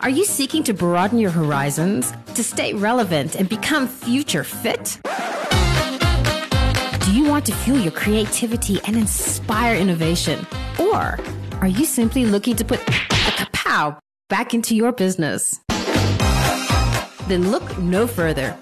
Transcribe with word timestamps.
Are 0.00 0.10
you 0.10 0.24
seeking 0.24 0.62
to 0.62 0.72
broaden 0.72 1.18
your 1.18 1.32
horizons, 1.32 2.12
to 2.34 2.44
stay 2.44 2.72
relevant 2.72 3.34
and 3.34 3.48
become 3.48 3.88
future 3.88 4.44
fit? 4.44 5.00
Do 7.04 7.12
you 7.12 7.24
want 7.28 7.44
to 7.46 7.52
fuel 7.52 7.80
your 7.80 7.90
creativity 7.90 8.80
and 8.84 8.96
inspire 8.96 9.74
innovation? 9.74 10.46
Or 10.78 11.18
are 11.60 11.66
you 11.66 11.84
simply 11.84 12.26
looking 12.26 12.54
to 12.56 12.64
put 12.64 12.78
a 12.78 12.92
kapow 12.92 13.98
back 14.28 14.54
into 14.54 14.76
your 14.76 14.92
business? 14.92 15.58
Then 17.26 17.50
look 17.50 17.76
no 17.78 18.06
further. 18.06 18.56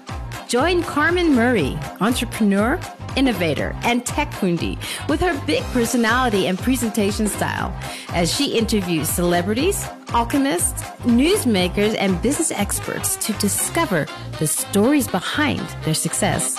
Join 0.47 0.81
Carmen 0.81 1.35
Murray, 1.35 1.77
entrepreneur, 2.01 2.79
innovator, 3.15 3.75
and 3.83 4.03
tech 4.03 4.31
fundi, 4.31 4.79
with 5.07 5.19
her 5.19 5.39
big 5.45 5.63
personality 5.65 6.47
and 6.47 6.57
presentation 6.57 7.27
style 7.27 7.77
as 8.09 8.33
she 8.33 8.57
interviews 8.57 9.07
celebrities, 9.07 9.87
alchemists, 10.13 10.81
newsmakers, 11.03 11.95
and 11.97 12.21
business 12.21 12.51
experts 12.51 13.15
to 13.17 13.33
discover 13.33 14.07
the 14.39 14.47
stories 14.47 15.07
behind 15.07 15.59
their 15.83 15.93
success. 15.93 16.55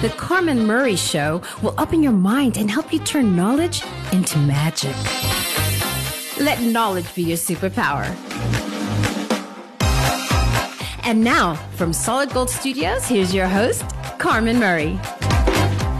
The 0.00 0.12
Carmen 0.16 0.66
Murray 0.66 0.96
Show 0.96 1.42
will 1.62 1.74
open 1.78 2.02
your 2.02 2.12
mind 2.12 2.56
and 2.56 2.70
help 2.70 2.92
you 2.92 2.98
turn 3.00 3.36
knowledge 3.36 3.82
into 4.12 4.38
magic. 4.38 4.94
Let 6.38 6.60
knowledge 6.62 7.14
be 7.14 7.22
your 7.22 7.36
superpower. 7.36 8.06
And 11.04 11.24
now, 11.24 11.54
from 11.74 11.92
Solid 11.92 12.30
Gold 12.30 12.50
Studios, 12.50 13.06
here's 13.06 13.34
your 13.34 13.48
host, 13.48 13.84
Carmen 14.18 14.58
Murray. 14.58 14.92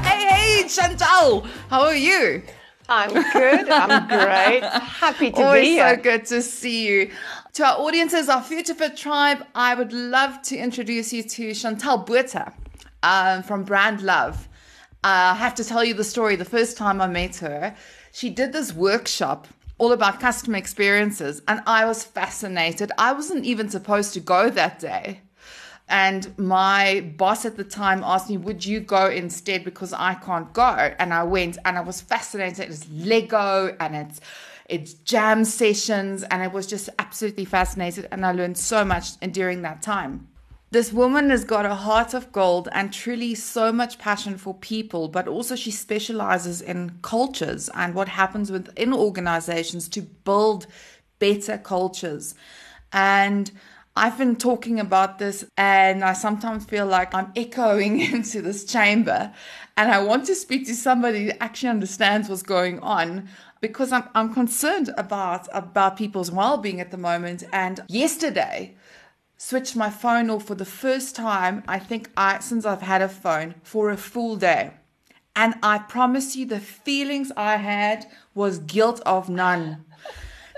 Hey, 0.05 0.25
hey, 0.29 0.65
Chantel, 0.65 1.47
how 1.69 1.83
are 1.83 1.97
you? 1.97 2.43
I'm 2.91 3.11
good. 3.33 3.69
I'm 3.71 4.09
great. 4.09 4.65
Happy 4.65 5.31
to 5.31 5.43
Always 5.43 5.63
be 5.63 5.71
here. 5.75 5.95
so 5.97 6.03
good 6.03 6.25
to 6.27 6.43
see 6.43 6.89
you. 6.89 7.11
To 7.55 7.65
our 7.65 7.79
audiences, 7.79 8.29
our 8.29 8.43
Future 8.43 8.75
Fit 8.75 8.97
tribe, 8.97 9.47
I 9.55 9.75
would 9.77 9.93
love 9.93 10.43
to 10.43 10.57
introduce 10.57 11.13
you 11.13 11.23
to 11.23 11.51
Chantel 11.51 12.05
Botha 12.05 12.53
um, 13.05 13.45
from 13.45 13.63
Brand 13.63 14.03
Love. 14.03 14.49
Uh, 15.05 15.33
I 15.33 15.35
have 15.35 15.55
to 15.55 15.65
tell 15.65 15.85
you 15.85 15.95
the 15.95 16.05
story. 16.05 16.35
The 16.37 16.45
first 16.45 16.77
time 16.77 17.01
I 17.01 17.07
met 17.07 17.37
her, 17.37 17.77
she 18.13 18.29
did 18.29 18.53
this 18.53 18.73
workshop 18.75 19.47
all 19.79 19.93
about 19.93 20.21
customer 20.21 20.59
experiences, 20.59 21.41
and 21.49 21.63
I 21.67 21.87
was 21.87 22.05
fascinated. 22.05 22.93
I 22.99 23.13
wasn't 23.13 23.45
even 23.47 23.71
supposed 23.71 24.13
to 24.15 24.21
go 24.21 24.51
that 24.51 24.79
day. 24.79 25.21
And 25.91 26.39
my 26.39 27.13
boss 27.17 27.45
at 27.45 27.57
the 27.57 27.65
time 27.65 28.03
asked 28.05 28.31
me, 28.31 28.37
Would 28.37 28.65
you 28.65 28.81
go 28.81 29.09
instead? 29.09 29.65
Because 29.65 29.93
I 29.93 30.15
can't 30.15 30.53
go. 30.53 30.95
And 30.99 31.13
I 31.13 31.25
went 31.25 31.59
and 31.65 31.77
I 31.77 31.81
was 31.81 32.01
fascinated. 32.01 32.71
It's 32.71 32.89
Lego 32.89 33.77
and 33.79 33.97
it's 33.97 34.21
it's 34.71 34.95
jam 34.95 35.45
sessions, 35.45 36.23
and 36.23 36.41
I 36.45 36.47
was 36.47 36.65
just 36.65 36.91
absolutely 37.01 37.45
fascinated. 37.45 38.07
And 38.13 38.25
I 38.25 38.31
learned 38.31 38.57
so 38.57 38.85
much 38.85 39.19
during 39.19 39.63
that 39.63 39.83
time. 39.83 40.29
This 40.71 40.93
woman 40.93 41.31
has 41.31 41.43
got 41.43 41.67
a 41.67 41.75
heart 41.75 42.15
of 42.15 42.31
gold 42.31 42.69
and 42.71 42.93
truly 42.93 43.35
so 43.35 43.73
much 43.73 43.99
passion 43.99 44.39
for 44.39 44.55
people, 44.55 45.09
but 45.09 45.27
also 45.27 45.57
she 45.57 45.73
specializes 45.73 46.63
in 46.63 47.01
cultures 47.03 47.69
and 47.75 47.93
what 47.93 48.07
happens 48.07 48.53
within 48.53 48.93
organizations 48.93 49.89
to 49.89 50.03
build 50.03 50.69
better 51.19 51.59
cultures. 51.59 52.37
And 52.93 53.51
I've 53.97 54.17
been 54.17 54.37
talking 54.37 54.79
about 54.79 55.19
this, 55.19 55.45
and 55.57 56.05
I 56.05 56.13
sometimes 56.13 56.65
feel 56.65 56.87
like 56.87 57.15
I'm 57.15 57.33
echoing 57.35 58.01
into 58.13 58.41
this 58.41 58.65
chamber. 58.65 59.33
And 59.77 59.91
I 59.91 60.03
want 60.03 60.27
to 60.27 60.35
speak 60.35 60.67
to 60.67 60.75
somebody 60.75 61.27
that 61.27 61.43
actually 61.43 61.71
understands 61.71 62.29
what's 62.29 62.43
going 62.43 62.81
on 62.81 63.29
because 63.61 63.93
I'm, 63.93 64.09
I'm 64.15 64.33
concerned 64.33 64.91
about, 64.97 65.49
about 65.53 65.97
people's 65.97 66.31
well 66.31 66.59
being 66.59 66.81
at 66.81 66.91
the 66.91 66.97
moment. 66.97 67.45
And 67.53 67.81
yesterday, 67.89 68.77
switched 69.37 69.75
my 69.75 69.91
phone 69.91 70.31
off 70.31 70.47
for 70.47 70.55
the 70.55 70.65
first 70.65 71.17
time 71.17 71.63
I 71.67 71.79
think 71.79 72.11
I 72.17 72.41
since 72.41 72.67
I've 72.67 72.83
had 72.83 73.03
a 73.03 73.09
phone 73.09 73.55
for 73.63 73.91
a 73.91 73.97
full 73.97 74.37
day. 74.37 74.73
And 75.35 75.55
I 75.63 75.79
promise 75.79 76.37
you 76.37 76.45
the 76.45 76.61
feelings 76.61 77.33
I 77.37 77.57
had 77.57 78.07
was 78.35 78.59
guilt 78.59 79.01
of 79.07 79.29
none. 79.29 79.85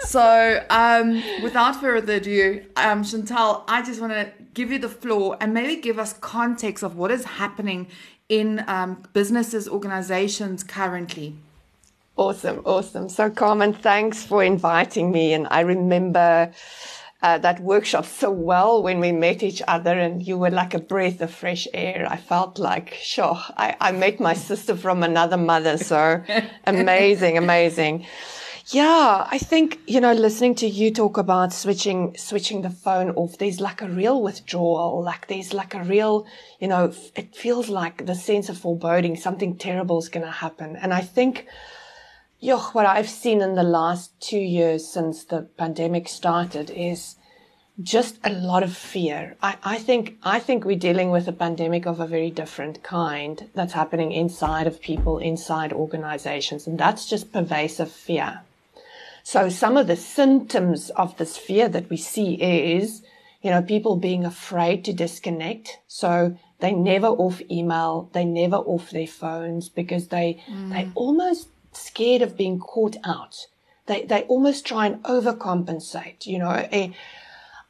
So, 0.04 0.64
um, 0.70 1.22
without 1.42 1.80
further 1.80 2.14
ado, 2.14 2.64
um, 2.76 3.02
Chantel, 3.02 3.62
I 3.68 3.82
just 3.82 4.00
want 4.00 4.12
to 4.12 4.30
give 4.54 4.70
you 4.70 4.78
the 4.78 4.88
floor 4.88 5.36
and 5.40 5.54
maybe 5.54 5.80
give 5.80 5.98
us 5.98 6.12
context 6.14 6.82
of 6.82 6.96
what 6.96 7.10
is 7.10 7.24
happening 7.24 7.86
in 8.28 8.64
um, 8.66 9.02
businesses, 9.12 9.68
organizations 9.68 10.64
currently. 10.64 11.36
Awesome, 12.16 12.62
awesome. 12.64 13.08
So, 13.08 13.30
Carmen, 13.30 13.72
thanks 13.72 14.22
for 14.22 14.42
inviting 14.42 15.10
me. 15.12 15.32
And 15.32 15.46
I 15.50 15.60
remember 15.60 16.52
uh, 17.22 17.38
that 17.38 17.60
workshop 17.60 18.04
so 18.04 18.30
well 18.30 18.82
when 18.82 19.00
we 19.00 19.12
met 19.12 19.42
each 19.42 19.62
other, 19.66 19.98
and 19.98 20.26
you 20.26 20.36
were 20.36 20.50
like 20.50 20.74
a 20.74 20.78
breath 20.78 21.20
of 21.20 21.30
fresh 21.30 21.66
air. 21.72 22.06
I 22.08 22.16
felt 22.16 22.58
like, 22.58 22.94
sure, 22.94 23.38
I, 23.56 23.76
I 23.80 23.92
met 23.92 24.20
my 24.20 24.34
sister 24.34 24.76
from 24.76 25.02
another 25.02 25.38
mother. 25.38 25.78
So, 25.78 26.22
amazing, 26.66 27.38
amazing. 27.38 28.06
Yeah, 28.68 29.26
I 29.28 29.38
think, 29.38 29.80
you 29.86 30.00
know, 30.00 30.12
listening 30.12 30.54
to 30.56 30.68
you 30.68 30.92
talk 30.92 31.18
about 31.18 31.52
switching, 31.52 32.16
switching 32.16 32.62
the 32.62 32.70
phone 32.70 33.10
off, 33.10 33.36
there's 33.38 33.60
like 33.60 33.82
a 33.82 33.88
real 33.88 34.22
withdrawal. 34.22 35.02
Like 35.02 35.26
there's 35.26 35.52
like 35.52 35.74
a 35.74 35.82
real, 35.82 36.26
you 36.60 36.68
know, 36.68 36.92
it 37.16 37.34
feels 37.34 37.68
like 37.68 38.06
the 38.06 38.14
sense 38.14 38.48
of 38.48 38.56
foreboding, 38.56 39.16
something 39.16 39.56
terrible 39.56 39.98
is 39.98 40.08
going 40.08 40.24
to 40.24 40.32
happen. 40.32 40.76
And 40.76 40.94
I 40.94 41.00
think, 41.00 41.48
yo, 42.38 42.58
what 42.58 42.86
I've 42.86 43.08
seen 43.08 43.40
in 43.40 43.56
the 43.56 43.64
last 43.64 44.18
two 44.20 44.38
years 44.38 44.86
since 44.86 45.24
the 45.24 45.42
pandemic 45.58 46.08
started 46.08 46.70
is 46.70 47.16
just 47.82 48.18
a 48.22 48.30
lot 48.30 48.62
of 48.62 48.76
fear. 48.76 49.36
I, 49.42 49.56
I 49.64 49.78
think, 49.78 50.18
I 50.22 50.38
think 50.38 50.64
we're 50.64 50.78
dealing 50.78 51.10
with 51.10 51.26
a 51.26 51.32
pandemic 51.32 51.84
of 51.84 51.98
a 51.98 52.06
very 52.06 52.30
different 52.30 52.84
kind 52.84 53.50
that's 53.54 53.72
happening 53.72 54.12
inside 54.12 54.68
of 54.68 54.80
people, 54.80 55.18
inside 55.18 55.72
organizations. 55.72 56.68
And 56.68 56.78
that's 56.78 57.08
just 57.08 57.32
pervasive 57.32 57.90
fear. 57.90 58.42
So 59.22 59.48
some 59.48 59.76
of 59.76 59.86
the 59.86 59.96
symptoms 59.96 60.90
of 60.90 61.16
this 61.16 61.36
fear 61.36 61.68
that 61.68 61.88
we 61.88 61.96
see 61.96 62.34
is, 62.34 63.02
you 63.40 63.50
know, 63.50 63.62
people 63.62 63.96
being 63.96 64.24
afraid 64.24 64.84
to 64.84 64.92
disconnect. 64.92 65.78
So 65.86 66.36
they 66.60 66.72
never 66.72 67.08
off 67.08 67.40
email, 67.50 68.08
they 68.12 68.24
never 68.24 68.56
off 68.56 68.90
their 68.90 69.06
phones 69.06 69.68
because 69.68 70.08
they, 70.08 70.42
mm. 70.48 70.70
they 70.70 70.90
almost 70.94 71.48
scared 71.72 72.22
of 72.22 72.36
being 72.36 72.58
caught 72.58 72.96
out. 73.04 73.46
They, 73.86 74.04
they 74.04 74.22
almost 74.22 74.64
try 74.64 74.86
and 74.86 75.02
overcompensate, 75.02 76.26
you 76.26 76.38
know, 76.38 76.68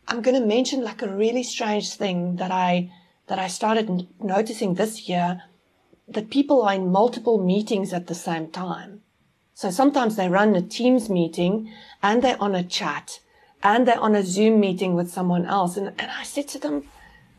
I'm 0.08 0.20
going 0.20 0.38
to 0.38 0.46
mention 0.46 0.84
like 0.84 1.00
a 1.00 1.08
really 1.08 1.42
strange 1.42 1.94
thing 1.94 2.36
that 2.36 2.50
I, 2.50 2.90
that 3.28 3.38
I 3.38 3.48
started 3.48 4.08
noticing 4.20 4.74
this 4.74 5.08
year 5.08 5.42
that 6.08 6.28
people 6.28 6.62
are 6.62 6.74
in 6.74 6.92
multiple 6.92 7.42
meetings 7.42 7.92
at 7.92 8.08
the 8.08 8.14
same 8.14 8.48
time. 8.48 9.00
So 9.54 9.70
sometimes 9.70 10.16
they 10.16 10.28
run 10.28 10.54
a 10.56 10.62
Teams 10.62 11.08
meeting 11.08 11.72
and 12.02 12.22
they're 12.22 12.40
on 12.42 12.54
a 12.54 12.64
chat 12.64 13.20
and 13.62 13.86
they're 13.86 13.98
on 14.00 14.14
a 14.14 14.24
Zoom 14.24 14.60
meeting 14.60 14.94
with 14.94 15.10
someone 15.10 15.46
else. 15.46 15.76
And, 15.76 15.88
and 15.98 16.10
I 16.10 16.24
said 16.24 16.48
to 16.48 16.58
them, 16.58 16.84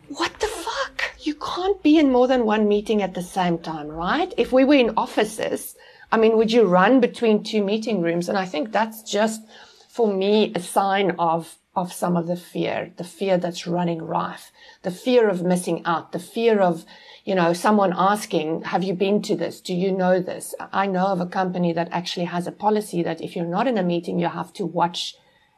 what 0.08 0.40
the 0.40 0.48
fuck? 0.48 1.16
You 1.20 1.36
can't 1.36 1.82
be 1.82 1.98
in 1.98 2.12
more 2.12 2.28
than 2.28 2.46
one 2.46 2.68
meeting 2.68 3.02
at 3.02 3.14
the 3.14 3.22
same 3.22 3.58
time, 3.58 3.88
right? 3.88 4.34
If 4.38 4.52
we 4.52 4.64
were 4.64 4.76
in 4.76 4.94
offices, 4.96 5.76
I 6.12 6.18
mean, 6.18 6.38
would 6.38 6.52
you 6.52 6.64
run 6.64 7.00
between 7.00 7.44
two 7.44 7.64
meeting 7.64 8.02
rooms? 8.02 8.30
And 8.30 8.38
I 8.38 8.46
think 8.46 8.72
that's 8.72 9.02
just 9.02 9.42
for 9.90 10.14
me 10.14 10.52
a 10.56 10.60
sign 10.60 11.12
of 11.18 11.58
of 11.76 11.92
some 11.92 12.16
of 12.16 12.28
the 12.28 12.36
fear, 12.36 12.92
the 12.98 13.04
fear 13.04 13.38
that's 13.38 13.66
running 13.66 14.02
rife, 14.02 14.52
the 14.84 14.92
fear 14.92 15.28
of 15.28 15.44
missing 15.44 15.84
out, 15.86 16.12
the 16.12 16.20
fear 16.20 16.60
of, 16.60 16.86
you 17.24 17.36
know, 17.36 17.54
someone 17.54 17.94
asking, 17.96 18.64
have 18.64 18.84
you 18.84 18.94
been 18.94 19.22
to 19.22 19.36
this? 19.36 19.62
Do 19.62 19.74
you 19.74 19.92
know 19.92 20.20
this? 20.20 20.54
I 20.60 20.88
know 20.88 21.08
of 21.08 21.22
a 21.22 21.26
company 21.26 21.72
that 21.74 21.88
actually 21.92 22.26
has 22.26 22.48
a 22.48 22.52
policy 22.52 23.02
that 23.04 23.22
if 23.22 23.36
you're 23.36 23.46
not 23.46 23.68
in 23.68 23.78
a 23.78 23.84
meeting, 23.84 24.20
you 24.20 24.28
have 24.28 24.52
to 24.54 24.66
watch 24.66 25.16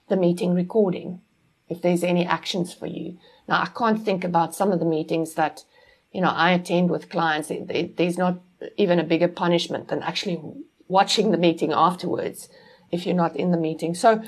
the 0.08 0.16
meeting 0.16 0.54
recording 0.54 1.22
if 1.68 1.82
there's 1.82 2.04
any 2.04 2.24
actions 2.26 2.72
for 2.74 2.86
you. 2.86 3.18
Now, 3.48 3.62
I 3.62 3.70
can't 3.76 4.06
think 4.06 4.24
about 4.24 4.54
some 4.54 4.72
of 4.72 4.80
the 4.80 4.86
meetings 4.86 5.34
that, 5.34 5.64
you 6.12 6.22
know, 6.22 6.30
I 6.30 6.52
attend 6.52 6.92
with 6.92 7.10
clients. 7.10 7.50
There's 7.50 8.18
not 8.18 8.40
even 8.78 9.00
a 9.00 9.04
bigger 9.04 9.28
punishment 9.28 9.88
than 9.88 10.04
actually 10.04 10.40
watching 10.88 11.32
the 11.32 11.38
meeting 11.38 11.74
afterwards 11.74 12.48
if 12.92 13.08
you're 13.08 13.16
not 13.16 13.36
in 13.36 13.50
the 13.50 13.58
meeting. 13.58 13.96
So 13.96 14.24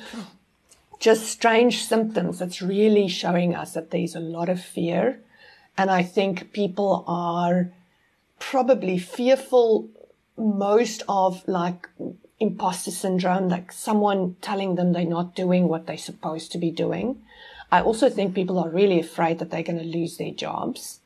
just 0.99 1.27
strange 1.27 1.85
symptoms 1.85 2.39
that's 2.39 2.63
really 2.63 3.07
showing 3.07 3.53
us 3.53 3.73
that 3.73 3.91
there's 3.91 4.15
a 4.15 4.19
lot 4.19 4.49
of 4.49 4.59
fear. 4.59 5.21
And 5.77 5.91
I 5.91 6.03
think 6.03 6.51
people 6.51 7.03
are 7.07 7.71
probably 8.39 8.97
fearful 8.97 9.89
most 10.37 11.03
of 11.07 11.47
like 11.47 11.87
imposter 12.39 12.91
syndrome, 12.91 13.49
like 13.49 13.71
someone 13.71 14.35
telling 14.41 14.75
them 14.75 14.93
they're 14.93 15.05
not 15.05 15.35
doing 15.35 15.67
what 15.67 15.85
they're 15.85 15.97
supposed 15.97 16.51
to 16.51 16.57
be 16.57 16.71
doing. 16.71 17.21
I 17.71 17.81
also 17.81 18.09
think 18.09 18.33
people 18.33 18.59
are 18.59 18.69
really 18.69 18.99
afraid 18.99 19.39
that 19.39 19.49
they're 19.49 19.63
going 19.63 19.79
to 19.79 19.97
lose 19.99 20.17
their 20.17 20.31
jobs. 20.31 20.99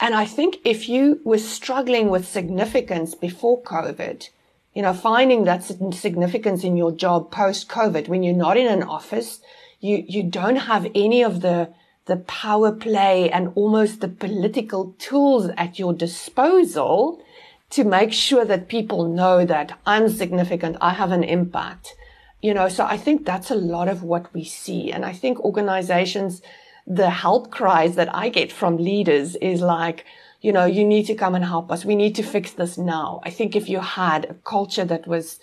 And 0.00 0.14
I 0.14 0.24
think 0.24 0.58
if 0.64 0.88
you 0.88 1.20
were 1.24 1.38
struggling 1.38 2.08
with 2.10 2.26
significance 2.26 3.14
before 3.14 3.62
COVID, 3.62 4.28
you 4.74 4.82
know, 4.82 4.94
finding 4.94 5.44
that 5.44 5.62
significance 5.62 6.64
in 6.64 6.76
your 6.76 6.92
job 6.92 7.30
post 7.30 7.68
COVID 7.68 8.08
when 8.08 8.22
you're 8.22 8.34
not 8.34 8.56
in 8.56 8.66
an 8.66 8.82
office, 8.82 9.40
You, 9.82 10.04
you 10.06 10.22
don't 10.22 10.68
have 10.72 10.86
any 10.94 11.24
of 11.24 11.40
the, 11.40 11.74
the 12.06 12.16
power 12.16 12.72
play 12.72 13.30
and 13.30 13.52
almost 13.54 14.00
the 14.00 14.08
political 14.08 14.94
tools 14.98 15.50
at 15.56 15.78
your 15.78 15.92
disposal 15.92 17.22
to 17.70 17.84
make 17.84 18.12
sure 18.12 18.44
that 18.44 18.68
people 18.68 19.08
know 19.08 19.44
that 19.44 19.78
I'm 19.86 20.08
significant. 20.08 20.76
I 20.80 20.90
have 20.90 21.12
an 21.12 21.24
impact. 21.24 21.94
You 22.42 22.54
know, 22.54 22.68
so 22.68 22.84
I 22.84 22.96
think 22.96 23.24
that's 23.24 23.50
a 23.50 23.54
lot 23.54 23.88
of 23.88 24.02
what 24.02 24.34
we 24.34 24.44
see. 24.44 24.90
And 24.90 25.04
I 25.04 25.12
think 25.12 25.38
organizations, 25.40 26.42
the 26.86 27.10
help 27.10 27.52
cries 27.52 27.94
that 27.94 28.12
I 28.12 28.30
get 28.30 28.50
from 28.50 28.76
leaders 28.76 29.36
is 29.36 29.60
like, 29.60 30.04
you 30.40 30.52
know, 30.52 30.64
you 30.64 30.84
need 30.84 31.06
to 31.06 31.14
come 31.14 31.36
and 31.36 31.44
help 31.44 31.70
us. 31.70 31.84
We 31.84 31.94
need 31.94 32.16
to 32.16 32.24
fix 32.24 32.50
this 32.50 32.76
now. 32.76 33.20
I 33.24 33.30
think 33.30 33.54
if 33.54 33.68
you 33.68 33.78
had 33.78 34.24
a 34.24 34.34
culture 34.34 34.84
that 34.84 35.06
was 35.06 35.38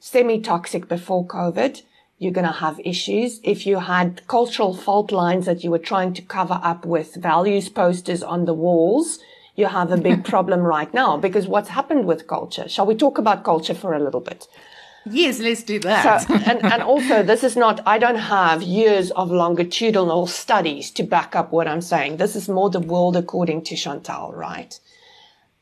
semi-toxic 0.00 0.88
before 0.88 1.26
COVID, 1.26 1.82
you're 2.18 2.32
going 2.32 2.46
to 2.46 2.52
have 2.52 2.80
issues. 2.84 3.40
If 3.42 3.66
you 3.66 3.78
had 3.78 4.26
cultural 4.26 4.74
fault 4.74 5.12
lines 5.12 5.46
that 5.46 5.62
you 5.62 5.70
were 5.70 5.78
trying 5.78 6.14
to 6.14 6.22
cover 6.22 6.60
up 6.62 6.84
with 6.84 7.14
values 7.14 7.68
posters 7.68 8.22
on 8.22 8.44
the 8.44 8.54
walls, 8.54 9.18
you 9.54 9.66
have 9.66 9.92
a 9.92 9.96
big 9.96 10.24
problem 10.32 10.60
right 10.60 10.92
now 10.92 11.16
because 11.16 11.46
what's 11.46 11.68
happened 11.68 12.06
with 12.06 12.26
culture. 12.26 12.68
Shall 12.68 12.86
we 12.86 12.94
talk 12.94 13.18
about 13.18 13.44
culture 13.44 13.74
for 13.74 13.94
a 13.94 14.02
little 14.02 14.20
bit? 14.20 14.48
Yes, 15.10 15.38
let's 15.38 15.62
do 15.62 15.78
that. 15.80 16.22
So, 16.22 16.34
and, 16.34 16.62
and 16.64 16.82
also, 16.82 17.22
this 17.22 17.44
is 17.44 17.56
not, 17.56 17.80
I 17.86 17.98
don't 17.98 18.16
have 18.16 18.62
years 18.62 19.10
of 19.12 19.30
longitudinal 19.30 20.26
studies 20.26 20.90
to 20.92 21.02
back 21.02 21.34
up 21.34 21.52
what 21.52 21.68
I'm 21.68 21.80
saying. 21.80 22.16
This 22.16 22.36
is 22.36 22.48
more 22.48 22.68
the 22.68 22.80
world 22.80 23.16
according 23.16 23.62
to 23.64 23.74
Chantel, 23.74 24.34
right? 24.34 24.78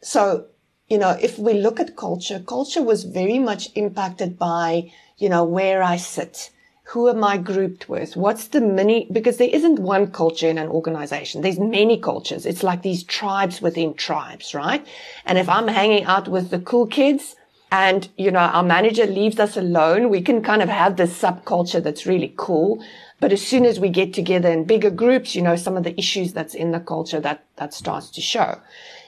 So, 0.01 0.47
you 0.89 0.99
know, 0.99 1.11
if 1.21 1.39
we 1.39 1.55
look 1.55 1.81
at 1.81 1.97
culture, 1.97 2.41
culture 2.41 2.83
was 2.83 3.05
very 3.05 3.39
much 3.39 3.71
impacted 3.75 4.39
by, 4.39 4.93
you 5.19 5.29
know, 5.29 5.45
where 5.45 5.83
I 5.83 5.97
sit. 5.97 6.51
Who 6.91 7.09
am 7.09 7.25
I 7.25 7.37
grouped 7.39 7.89
with? 7.89 8.15
What's 8.15 8.47
the 8.49 8.61
mini, 8.61 9.09
because 9.11 9.39
there 9.39 9.49
isn't 9.49 9.81
one 9.81 10.13
culture 10.13 10.49
in 10.49 10.59
an 10.59 10.69
organization. 10.69 11.43
There's 11.43 11.59
many 11.59 11.99
cultures. 11.99 12.47
It's 12.47 12.63
like 12.63 12.83
these 12.83 13.03
tribes 13.03 13.61
within 13.61 13.95
tribes, 13.95 14.55
right? 14.55 14.87
And 15.25 15.37
if 15.37 15.49
I'm 15.49 15.67
hanging 15.67 16.05
out 16.05 16.29
with 16.29 16.51
the 16.51 16.61
cool 16.61 16.87
kids, 16.87 17.35
and, 17.73 18.09
you 18.17 18.31
know, 18.31 18.39
our 18.39 18.63
manager 18.63 19.07
leaves 19.07 19.41
us 19.41 19.57
alone, 19.57 20.09
we 20.09 20.23
can 20.23 20.41
kind 20.41 20.63
of 20.63 20.69
have 20.69 20.97
this 20.97 21.21
subculture 21.21 21.83
that's 21.83 22.07
really 22.07 22.33
cool. 22.37 22.81
But 23.19 23.33
as 23.33 23.45
soon 23.45 23.65
as 23.65 23.81
we 23.81 23.89
get 23.89 24.15
together 24.15 24.49
in 24.49 24.65
bigger 24.65 24.91
groups, 24.91 25.35
you 25.35 25.43
know, 25.43 25.57
some 25.57 25.77
of 25.77 25.83
the 25.83 25.99
issues 25.99 26.33
that's 26.33 26.55
in 26.55 26.71
the 26.71 26.79
culture 26.79 27.19
that, 27.19 27.45
that 27.57 27.75
starts 27.75 28.11
to 28.11 28.21
show. 28.21 28.61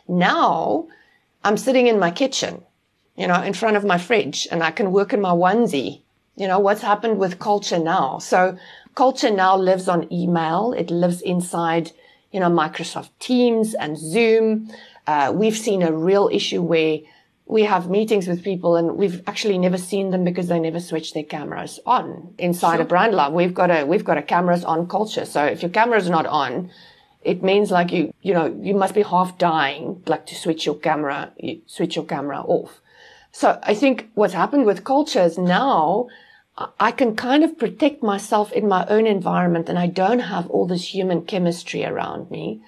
Now 0.09 0.89
I'm 1.45 1.57
sitting 1.57 1.87
in 1.87 1.99
my 1.99 2.11
kitchen, 2.11 2.63
you 3.17 3.27
know, 3.27 3.43
in 3.43 3.53
front 3.53 3.77
of 3.77 3.85
my 3.85 3.99
fridge 3.99 4.49
and 4.51 4.63
I 4.63 4.71
can 4.71 4.93
work 4.93 5.13
in 5.13 5.21
my 5.21 5.31
onesie. 5.31 6.03
You 6.37 6.47
know, 6.47 6.59
what's 6.59 6.83
happened 6.83 7.19
with 7.19 7.39
culture 7.39 7.79
now? 7.79 8.19
So 8.19 8.57
culture 8.95 9.31
now 9.31 9.57
lives 9.57 9.89
on 9.89 10.13
email. 10.13 10.73
It 10.73 10.91
lives 10.91 11.21
inside, 11.21 11.93
you 12.33 12.41
know, 12.41 12.51
Microsoft 12.51 13.11
Teams 13.19 13.75
and 13.75 13.99
Zoom. 13.99 14.71
Uh, 15.07 15.33
we've 15.35 15.57
seen 15.57 15.83
a 15.83 15.93
real 15.93 16.29
issue 16.33 16.63
where 16.63 16.99
we 17.47 17.63
have 17.63 17.89
meetings 17.89 18.29
with 18.29 18.45
people 18.45 18.77
and 18.77 18.97
we've 18.97 19.23
actually 19.27 19.57
never 19.57 19.79
seen 19.79 20.11
them 20.11 20.23
because 20.23 20.49
they 20.49 20.61
never 20.61 20.79
switch 20.79 21.15
their 21.15 21.25
cameras 21.25 21.81
on 21.87 22.35
inside 22.39 22.77
sure. 22.77 22.83
a 22.83 22.85
Brand 22.85 23.15
Love. 23.15 23.33
We've 23.33 23.55
got 23.55 23.71
a, 23.71 23.85
we've 23.85 24.05
got 24.05 24.19
a 24.19 24.23
cameras 24.23 24.65
on 24.65 24.87
culture. 24.87 25.25
So 25.25 25.45
if 25.45 25.63
your 25.63 25.71
camera's 25.71 26.11
not 26.11 26.27
on, 26.27 26.71
it 27.23 27.43
means 27.43 27.71
like 27.71 27.93
you, 27.93 28.13
you 28.23 28.33
know, 28.35 28.47
you 28.61 28.75
must 28.75 28.95
be 28.95 29.03
half 29.03 29.39
dying, 29.39 30.03
like 30.07 30.27
to 30.27 30.35
switch 30.35 30.67
your 30.67 30.77
camera, 30.77 31.33
you 31.39 31.63
switch 31.67 31.97
your 31.97 32.05
camera 32.05 32.41
off. 32.41 32.81
So 33.33 33.59
I 33.63 33.75
think 33.75 34.09
what's 34.15 34.35
happened 34.35 34.67
with 34.67 34.85
culture 34.85 35.23
is 35.23 35.39
now 35.39 36.09
I 36.81 36.91
can 36.91 37.15
kind 37.15 37.45
of 37.45 37.59
protect 37.59 38.03
myself 38.03 38.51
in 38.53 38.67
my 38.67 38.85
own 38.87 39.07
environment 39.07 39.69
and 39.69 39.79
I 39.79 39.87
don't 39.87 40.21
have 40.21 40.49
all 40.51 40.67
this 40.67 40.93
human 40.93 41.23
chemistry 41.25 41.85
around 41.85 42.31
me. 42.31 42.61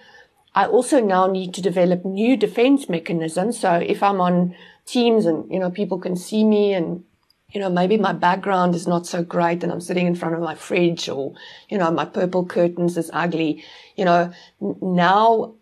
I 0.55 0.67
also 0.67 1.01
now 1.01 1.27
need 1.27 1.55
to 1.55 1.63
develop 1.63 2.05
new 2.05 2.37
defense 2.37 2.89
mechanisms. 2.89 3.59
So 3.59 3.75
if 3.75 4.03
I'm 4.03 4.21
on 4.21 4.55
teams 4.87 5.27
and, 5.27 5.51
you 5.51 5.59
know, 5.59 5.71
people 5.71 5.99
can 5.99 6.17
see 6.17 6.45
me 6.45 6.73
and, 6.73 7.05
you 7.53 7.61
know, 7.61 7.71
maybe 7.71 7.97
my 7.97 8.13
background 8.13 8.75
is 8.75 8.87
not 8.87 9.07
so 9.07 9.23
great 9.23 9.63
and 9.63 9.73
I'm 9.73 9.81
sitting 9.81 10.07
in 10.07 10.15
front 10.15 10.35
of 10.35 10.41
my 10.41 10.55
fridge 10.55 11.09
or, 11.09 11.35
you 11.69 11.79
know, 11.79 11.91
my 11.91 12.05
purple 12.05 12.47
curtains 12.47 12.97
is 12.97 13.11
ugly. 13.13 13.65
You 13.97 14.05
know, 14.05 14.33
now 14.61 15.55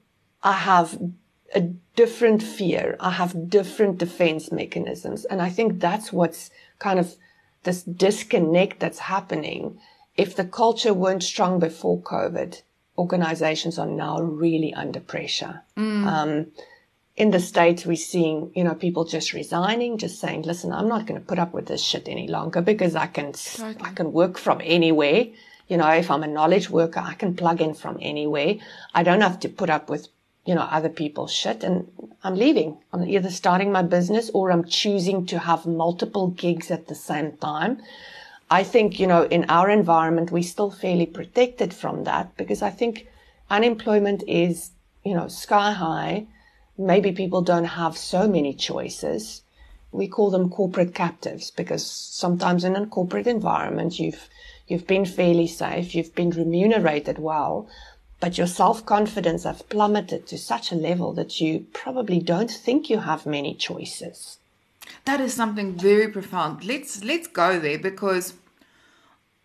I 0.43 0.53
have 0.53 0.99
a 1.55 1.61
different 1.97 2.43
fear. 2.43 2.97
I 3.01 3.11
have 3.11 3.49
different 3.49 3.99
defense 3.99 4.53
mechanisms. 4.53 5.25
And 5.25 5.41
I 5.41 5.49
think 5.49 5.81
that's 5.81 6.13
what's 6.13 6.51
kind 6.79 6.99
of 6.99 7.17
this 7.63 7.83
disconnect 7.83 8.81
that's 8.81 8.99
happening. 8.99 9.81
If 10.17 10.37
the 10.37 10.45
culture 10.45 10.93
weren't 10.93 11.23
strong 11.23 11.59
before 11.59 12.01
COVID, 12.03 12.63
organizations 12.99 13.79
are 13.79 13.87
now 13.87 14.21
really 14.21 14.75
under 14.75 15.01
pressure. 15.01 15.63
Mm. 15.77 16.07
Um, 16.07 16.47
in 17.19 17.33
the 17.33 17.41
States, 17.41 17.85
we're 17.85 17.97
seeing, 17.97 18.53
you 18.55 18.63
know, 18.63 18.77
people 18.77 19.05
just 19.05 19.33
resigning, 19.33 19.99
just 19.99 20.21
saying, 20.21 20.43
listen, 20.43 20.73
I'm 20.73 20.87
not 20.87 21.05
going 21.05 21.21
to 21.21 21.27
put 21.27 21.41
up 21.41 21.53
with 21.53 21.67
this 21.67 21.83
shit 21.83 22.07
any 22.07 22.29
longer 22.29 22.63
because 22.63 22.95
I 22.95 23.09
can, 23.09 23.33
totally. 23.33 23.77
I 23.81 23.91
can 23.91 24.13
work 24.13 24.39
from 24.39 24.61
anywhere. 24.63 25.27
You 25.67 25.79
know, 25.79 25.89
if 25.91 26.13
I'm 26.13 26.23
a 26.23 26.29
knowledge 26.29 26.71
worker, 26.71 27.01
I 27.01 27.15
can 27.15 27.35
plug 27.35 27.61
in 27.61 27.75
from 27.75 27.99
anywhere. 28.01 28.55
I 28.95 29.03
don't 29.03 29.21
have 29.21 29.41
to 29.41 29.49
put 29.49 29.69
up 29.69 29.91
with, 29.91 30.07
you 30.47 30.55
know, 30.55 30.61
other 30.61 30.89
people's 30.89 31.33
shit 31.33 31.65
and 31.65 31.91
I'm 32.23 32.37
leaving. 32.37 32.79
I'm 32.93 33.05
either 33.05 33.31
starting 33.31 33.73
my 33.73 33.83
business 33.83 34.31
or 34.33 34.53
I'm 34.53 34.65
choosing 34.65 35.27
to 35.27 35.41
have 35.41 35.67
multiple 35.67 36.29
gigs 36.29 36.71
at 36.71 36.87
the 36.87 36.95
same 36.95 37.37
time. 37.39 37.83
I 38.49 38.63
think, 38.63 39.01
you 39.01 39.09
know, 39.09 39.25
in 39.25 39.45
our 39.49 39.69
environment, 39.71 40.31
we're 40.31 40.45
still 40.45 40.71
fairly 40.71 41.07
protected 41.07 41.75
from 41.75 42.05
that 42.05 42.37
because 42.37 42.63
I 42.63 42.71
think 42.71 43.09
unemployment 43.51 44.23
is, 44.29 44.71
you 45.05 45.15
know, 45.15 45.27
sky 45.27 45.73
high 45.73 46.29
maybe 46.79 47.13
people 47.13 47.43
don't 47.43 47.65
have 47.65 47.99
so 47.99 48.29
many 48.29 48.55
choices. 48.55 49.43
We 49.91 50.07
call 50.07 50.31
them 50.31 50.49
corporate 50.49 50.95
captives 50.95 51.51
because 51.51 51.85
sometimes 51.85 52.65
in 52.65 52.77
a 52.77 52.87
corporate 52.87 53.27
environment, 53.27 53.99
you've, 53.99 54.29
you've 54.69 54.87
been 54.87 55.05
fairly 55.05 55.49
safe, 55.49 55.95
you've 55.95 56.15
been 56.15 56.31
remunerated 56.31 57.19
well, 57.19 57.69
but 58.21 58.39
your 58.39 58.47
self-confidence 58.47 59.45
has 59.45 59.63
plummeted 59.63 60.27
to 60.29 60.39
such 60.39 60.73
a 60.73 60.77
level 60.77 61.13
that 61.15 61.41
you 61.41 61.67
probably 61.73 62.21
don't 62.21 62.51
think 62.51 62.89
you 62.89 62.99
have 62.99 63.27
many 63.27 63.55
choices. 63.55 64.39
That 65.05 65.21
is 65.21 65.35
something 65.35 65.75
very 65.75 66.09
profound. 66.09 66.65
Let's 66.65 67.05
let's 67.05 67.27
go 67.27 67.59
there 67.59 67.79
because 67.79 68.35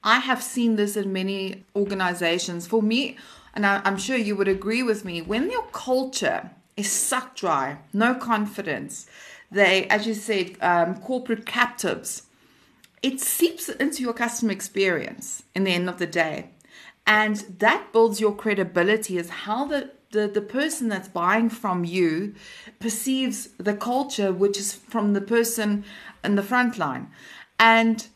I 0.03 0.19
have 0.19 0.41
seen 0.41 0.75
this 0.75 0.97
in 0.97 1.13
many 1.13 1.63
organizations. 1.75 2.65
For 2.67 2.81
me, 2.81 3.17
and 3.53 3.65
I, 3.65 3.81
am 3.85 3.97
sure 3.97 4.17
you 4.17 4.35
would 4.35 4.47
agree 4.47 4.83
with 4.83 5.05
me, 5.05 5.21
when 5.21 5.51
your 5.51 5.65
culture 5.71 6.51
is 6.75 6.91
sucked 6.91 7.39
dry, 7.39 7.77
no 7.93 8.15
confidence. 8.15 9.07
They, 9.51 9.87
as 9.87 10.07
you 10.07 10.13
said, 10.13 10.57
um, 10.61 10.95
corporate 10.95 11.45
captives. 11.45 12.23
It 13.01 13.19
seeps 13.19 13.69
into 13.69 14.01
your 14.01 14.13
customer 14.13 14.51
experience 14.51 15.43
in 15.53 15.63
the 15.63 15.73
end 15.73 15.89
of 15.89 15.99
the 15.99 16.07
day. 16.07 16.49
And 17.05 17.37
that 17.59 17.91
builds 17.91 18.21
your 18.21 18.33
credibility 18.33 19.17
as 19.17 19.29
how 19.29 19.65
the, 19.65 19.91
the, 20.11 20.27
the 20.27 20.41
person 20.41 20.87
that's 20.87 21.09
buying 21.09 21.49
from 21.49 21.83
you 21.83 22.33
perceives 22.79 23.49
the 23.57 23.75
culture, 23.75 24.31
which 24.31 24.57
is 24.57 24.73
from 24.73 25.13
the 25.13 25.21
person 25.21 25.83
in 26.23 26.35
the 26.35 26.43
front 26.43 26.77
line. 26.77 27.11
And 27.59 28.07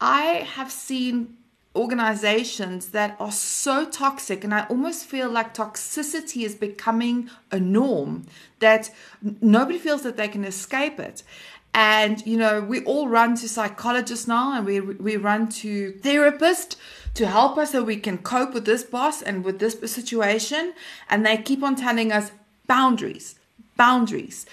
I 0.00 0.46
have 0.56 0.72
seen 0.72 1.36
organizations 1.76 2.90
that 2.90 3.16
are 3.18 3.32
so 3.32 3.84
toxic 3.84 4.44
and 4.44 4.54
i 4.54 4.64
almost 4.66 5.04
feel 5.04 5.28
like 5.28 5.52
toxicity 5.52 6.44
is 6.44 6.54
becoming 6.54 7.28
a 7.50 7.58
norm 7.58 8.24
that 8.64 8.90
nobody 9.40 9.78
feels 9.78 10.02
that 10.02 10.16
they 10.16 10.28
can 10.28 10.44
escape 10.44 10.98
it. 10.98 11.22
And 11.74 12.24
you 12.24 12.36
know 12.36 12.60
we 12.60 12.84
all 12.84 13.08
run 13.08 13.34
to 13.36 13.48
psychologists 13.48 14.28
now 14.28 14.46
and 14.56 14.64
we 14.64 14.80
we 14.80 15.16
run 15.16 15.48
to 15.62 15.92
therapists 16.06 16.76
to 17.14 17.26
help 17.26 17.58
us 17.58 17.72
so 17.72 17.82
we 17.82 17.96
can 17.96 18.18
cope 18.18 18.54
with 18.54 18.64
this 18.64 18.84
boss 18.84 19.22
and 19.22 19.44
with 19.44 19.58
this 19.58 19.74
situation 19.92 20.72
and 21.10 21.26
they 21.26 21.36
keep 21.36 21.62
on 21.64 21.74
telling 21.74 22.12
us 22.12 22.30
boundaries 22.68 23.28
boundaries. 23.76 24.46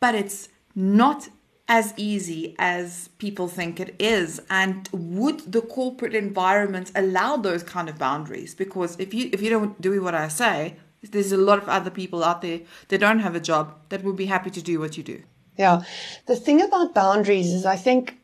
But 0.00 0.14
it's 0.14 0.48
not 0.74 1.28
as 1.68 1.92
easy 1.96 2.56
as 2.58 3.08
people 3.18 3.46
think 3.46 3.78
it 3.78 3.94
is. 3.98 4.40
And 4.48 4.88
would 4.90 5.52
the 5.52 5.60
corporate 5.60 6.14
environment 6.14 6.90
allow 6.94 7.36
those 7.36 7.62
kind 7.62 7.88
of 7.88 7.98
boundaries? 7.98 8.54
Because 8.54 8.96
if 8.98 9.12
you 9.12 9.28
if 9.32 9.42
you 9.42 9.50
don't 9.50 9.80
do 9.80 10.02
what 10.02 10.14
i 10.14 10.28
say 10.28 10.76
there's 11.02 11.30
a 11.30 11.36
lot 11.36 11.58
of 11.58 11.68
other 11.68 11.90
people 11.90 12.24
out 12.24 12.42
there 12.42 12.60
that 12.88 12.98
don't 12.98 13.20
have 13.20 13.36
a 13.36 13.40
job 13.40 13.72
that 13.90 14.02
would 14.02 14.16
be 14.16 14.26
happy 14.26 14.50
to 14.50 14.60
do 14.60 14.80
what 14.80 14.96
you 14.96 15.04
do. 15.04 15.22
Yeah. 15.56 15.82
The 16.26 16.34
thing 16.34 16.60
about 16.60 16.94
boundaries 16.94 17.52
is 17.52 17.64
i 17.64 17.76
think 17.76 18.18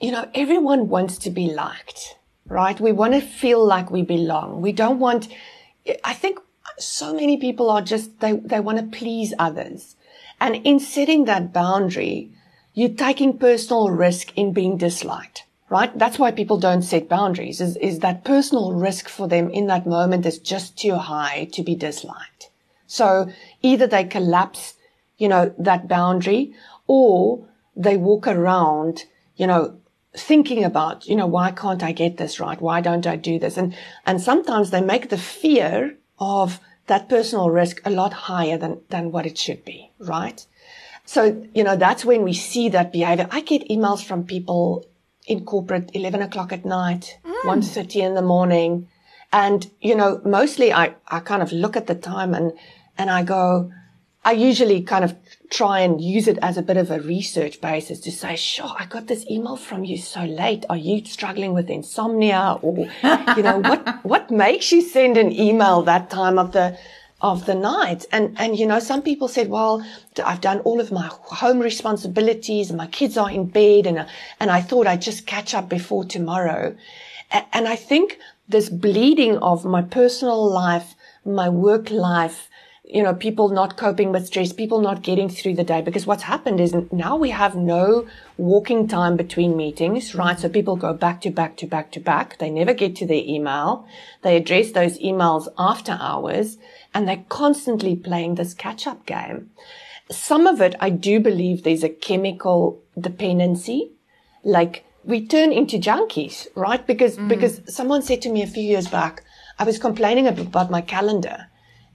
you 0.00 0.10
know 0.12 0.28
everyone 0.34 0.88
wants 0.88 1.18
to 1.18 1.30
be 1.30 1.46
liked 1.52 2.16
right? 2.46 2.78
We 2.78 2.92
want 2.92 3.14
to 3.14 3.20
feel 3.20 3.64
like 3.64 3.90
we 3.90 4.02
belong. 4.02 4.60
We 4.60 4.72
don't 4.72 4.98
want 4.98 5.28
i 6.04 6.14
think 6.14 6.38
so 6.78 7.14
many 7.14 7.36
people 7.36 7.70
are 7.70 7.82
just 7.82 8.20
they 8.20 8.32
they 8.32 8.60
want 8.60 8.78
to 8.78 8.98
please 8.98 9.34
others. 9.38 9.96
And 10.40 10.56
in 10.56 10.80
setting 10.80 11.24
that 11.24 11.52
boundary 11.52 12.30
you're 12.74 12.88
taking 12.88 13.38
personal 13.38 13.88
risk 13.88 14.36
in 14.36 14.52
being 14.52 14.76
disliked, 14.76 15.44
right? 15.70 15.96
That's 15.96 16.18
why 16.18 16.32
people 16.32 16.58
don't 16.58 16.82
set 16.82 17.08
boundaries 17.08 17.60
is, 17.60 17.76
is 17.76 18.00
that 18.00 18.24
personal 18.24 18.72
risk 18.72 19.08
for 19.08 19.28
them 19.28 19.48
in 19.50 19.68
that 19.68 19.86
moment 19.86 20.26
is 20.26 20.38
just 20.38 20.76
too 20.76 20.96
high 20.96 21.48
to 21.52 21.62
be 21.62 21.74
disliked. 21.74 22.50
So 22.86 23.30
either 23.62 23.86
they 23.86 24.04
collapse, 24.04 24.74
you 25.16 25.28
know, 25.28 25.54
that 25.58 25.88
boundary 25.88 26.52
or 26.86 27.46
they 27.76 27.96
walk 27.96 28.26
around, 28.26 29.04
you 29.36 29.46
know, 29.46 29.78
thinking 30.16 30.64
about, 30.64 31.06
you 31.06 31.16
know, 31.16 31.26
why 31.26 31.50
can't 31.50 31.82
I 31.82 31.92
get 31.92 32.16
this 32.16 32.38
right? 32.38 32.60
Why 32.60 32.80
don't 32.80 33.06
I 33.06 33.16
do 33.16 33.38
this? 33.38 33.56
And, 33.56 33.74
and 34.06 34.20
sometimes 34.20 34.70
they 34.70 34.80
make 34.80 35.10
the 35.10 35.18
fear 35.18 35.96
of 36.18 36.60
that 36.86 37.08
personal 37.08 37.50
risk 37.50 37.80
a 37.84 37.90
lot 37.90 38.12
higher 38.12 38.58
than, 38.58 38.80
than 38.90 39.10
what 39.10 39.26
it 39.26 39.38
should 39.38 39.64
be, 39.64 39.90
right? 39.98 40.44
So, 41.04 41.46
you 41.54 41.64
know, 41.64 41.76
that's 41.76 42.04
when 42.04 42.22
we 42.22 42.32
see 42.32 42.68
that 42.70 42.92
behavior. 42.92 43.28
I 43.30 43.40
get 43.40 43.68
emails 43.68 44.02
from 44.02 44.24
people 44.24 44.86
in 45.26 45.44
corporate 45.44 45.90
11 45.94 46.22
o'clock 46.22 46.52
at 46.52 46.64
night, 46.64 47.18
mm. 47.24 47.34
1.30 47.42 47.96
in 47.96 48.14
the 48.14 48.22
morning. 48.22 48.88
And, 49.32 49.70
you 49.80 49.94
know, 49.94 50.20
mostly 50.24 50.72
I, 50.72 50.94
I 51.08 51.20
kind 51.20 51.42
of 51.42 51.52
look 51.52 51.76
at 51.76 51.86
the 51.86 51.94
time 51.94 52.34
and, 52.34 52.52
and 52.96 53.10
I 53.10 53.22
go, 53.22 53.70
I 54.24 54.32
usually 54.32 54.82
kind 54.82 55.04
of 55.04 55.14
try 55.50 55.80
and 55.80 56.00
use 56.00 56.28
it 56.28 56.38
as 56.40 56.56
a 56.56 56.62
bit 56.62 56.78
of 56.78 56.90
a 56.90 57.00
research 57.00 57.60
basis 57.60 58.00
to 58.00 58.10
say, 58.10 58.36
sure, 58.36 58.72
I 58.78 58.86
got 58.86 59.06
this 59.06 59.26
email 59.30 59.56
from 59.56 59.84
you 59.84 59.98
so 59.98 60.24
late. 60.24 60.64
Are 60.70 60.76
you 60.76 61.04
struggling 61.04 61.52
with 61.52 61.68
insomnia 61.68 62.58
or, 62.62 62.88
you 63.36 63.42
know, 63.42 63.58
what, 63.58 63.86
what 64.04 64.30
makes 64.30 64.72
you 64.72 64.80
send 64.80 65.18
an 65.18 65.30
email 65.32 65.82
that 65.82 66.08
time 66.08 66.38
of 66.38 66.52
the, 66.52 66.78
of 67.24 67.46
the 67.46 67.54
night? 67.54 68.04
And, 68.12 68.36
and, 68.38 68.58
you 68.58 68.66
know, 68.66 68.78
some 68.78 69.00
people 69.00 69.28
said, 69.28 69.48
well, 69.48 69.84
I've 70.22 70.42
done 70.42 70.60
all 70.60 70.78
of 70.78 70.92
my 70.92 71.08
home 71.12 71.58
responsibilities 71.58 72.68
and 72.68 72.76
my 72.76 72.86
kids 72.86 73.16
are 73.16 73.30
in 73.30 73.46
bed 73.46 73.86
and, 73.86 74.06
and 74.38 74.50
I 74.50 74.60
thought 74.60 74.86
I'd 74.86 75.00
just 75.02 75.26
catch 75.26 75.54
up 75.54 75.68
before 75.68 76.04
tomorrow. 76.04 76.76
And 77.30 77.66
I 77.66 77.76
think 77.76 78.18
this 78.46 78.68
bleeding 78.68 79.38
of 79.38 79.64
my 79.64 79.80
personal 79.80 80.48
life, 80.48 80.94
my 81.24 81.48
work 81.48 81.90
life, 81.90 82.50
you 82.86 83.02
know, 83.02 83.14
people 83.14 83.48
not 83.48 83.78
coping 83.78 84.12
with 84.12 84.26
stress, 84.26 84.52
people 84.52 84.80
not 84.82 85.02
getting 85.02 85.30
through 85.30 85.54
the 85.54 85.64
day. 85.64 85.80
Because 85.80 86.06
what's 86.06 86.24
happened 86.24 86.60
is 86.60 86.74
now 86.92 87.16
we 87.16 87.30
have 87.30 87.56
no 87.56 88.06
walking 88.36 88.86
time 88.86 89.16
between 89.16 89.56
meetings, 89.56 90.14
right? 90.14 90.38
So 90.38 90.50
people 90.50 90.76
go 90.76 90.92
back 90.92 91.22
to 91.22 91.30
back 91.30 91.56
to 91.58 91.66
back 91.66 91.90
to 91.92 92.00
back. 92.00 92.38
They 92.38 92.50
never 92.50 92.74
get 92.74 92.94
to 92.96 93.06
their 93.06 93.22
email. 93.24 93.86
They 94.20 94.36
address 94.36 94.72
those 94.72 94.98
emails 94.98 95.48
after 95.58 95.96
hours 95.98 96.58
and 96.92 97.08
they're 97.08 97.24
constantly 97.30 97.96
playing 97.96 98.34
this 98.34 98.52
catch 98.52 98.86
up 98.86 99.06
game. 99.06 99.50
Some 100.10 100.46
of 100.46 100.60
it, 100.60 100.74
I 100.78 100.90
do 100.90 101.20
believe 101.20 101.62
there's 101.62 101.84
a 101.84 101.88
chemical 101.88 102.82
dependency. 103.00 103.92
Like 104.42 104.84
we 105.04 105.26
turn 105.26 105.52
into 105.52 105.78
junkies, 105.78 106.48
right? 106.54 106.86
Because, 106.86 107.16
mm. 107.16 107.28
because 107.28 107.62
someone 107.66 108.02
said 108.02 108.20
to 108.22 108.28
me 108.28 108.42
a 108.42 108.46
few 108.46 108.62
years 108.62 108.88
back, 108.88 109.24
I 109.58 109.64
was 109.64 109.78
complaining 109.78 110.26
about 110.26 110.70
my 110.70 110.82
calendar 110.82 111.46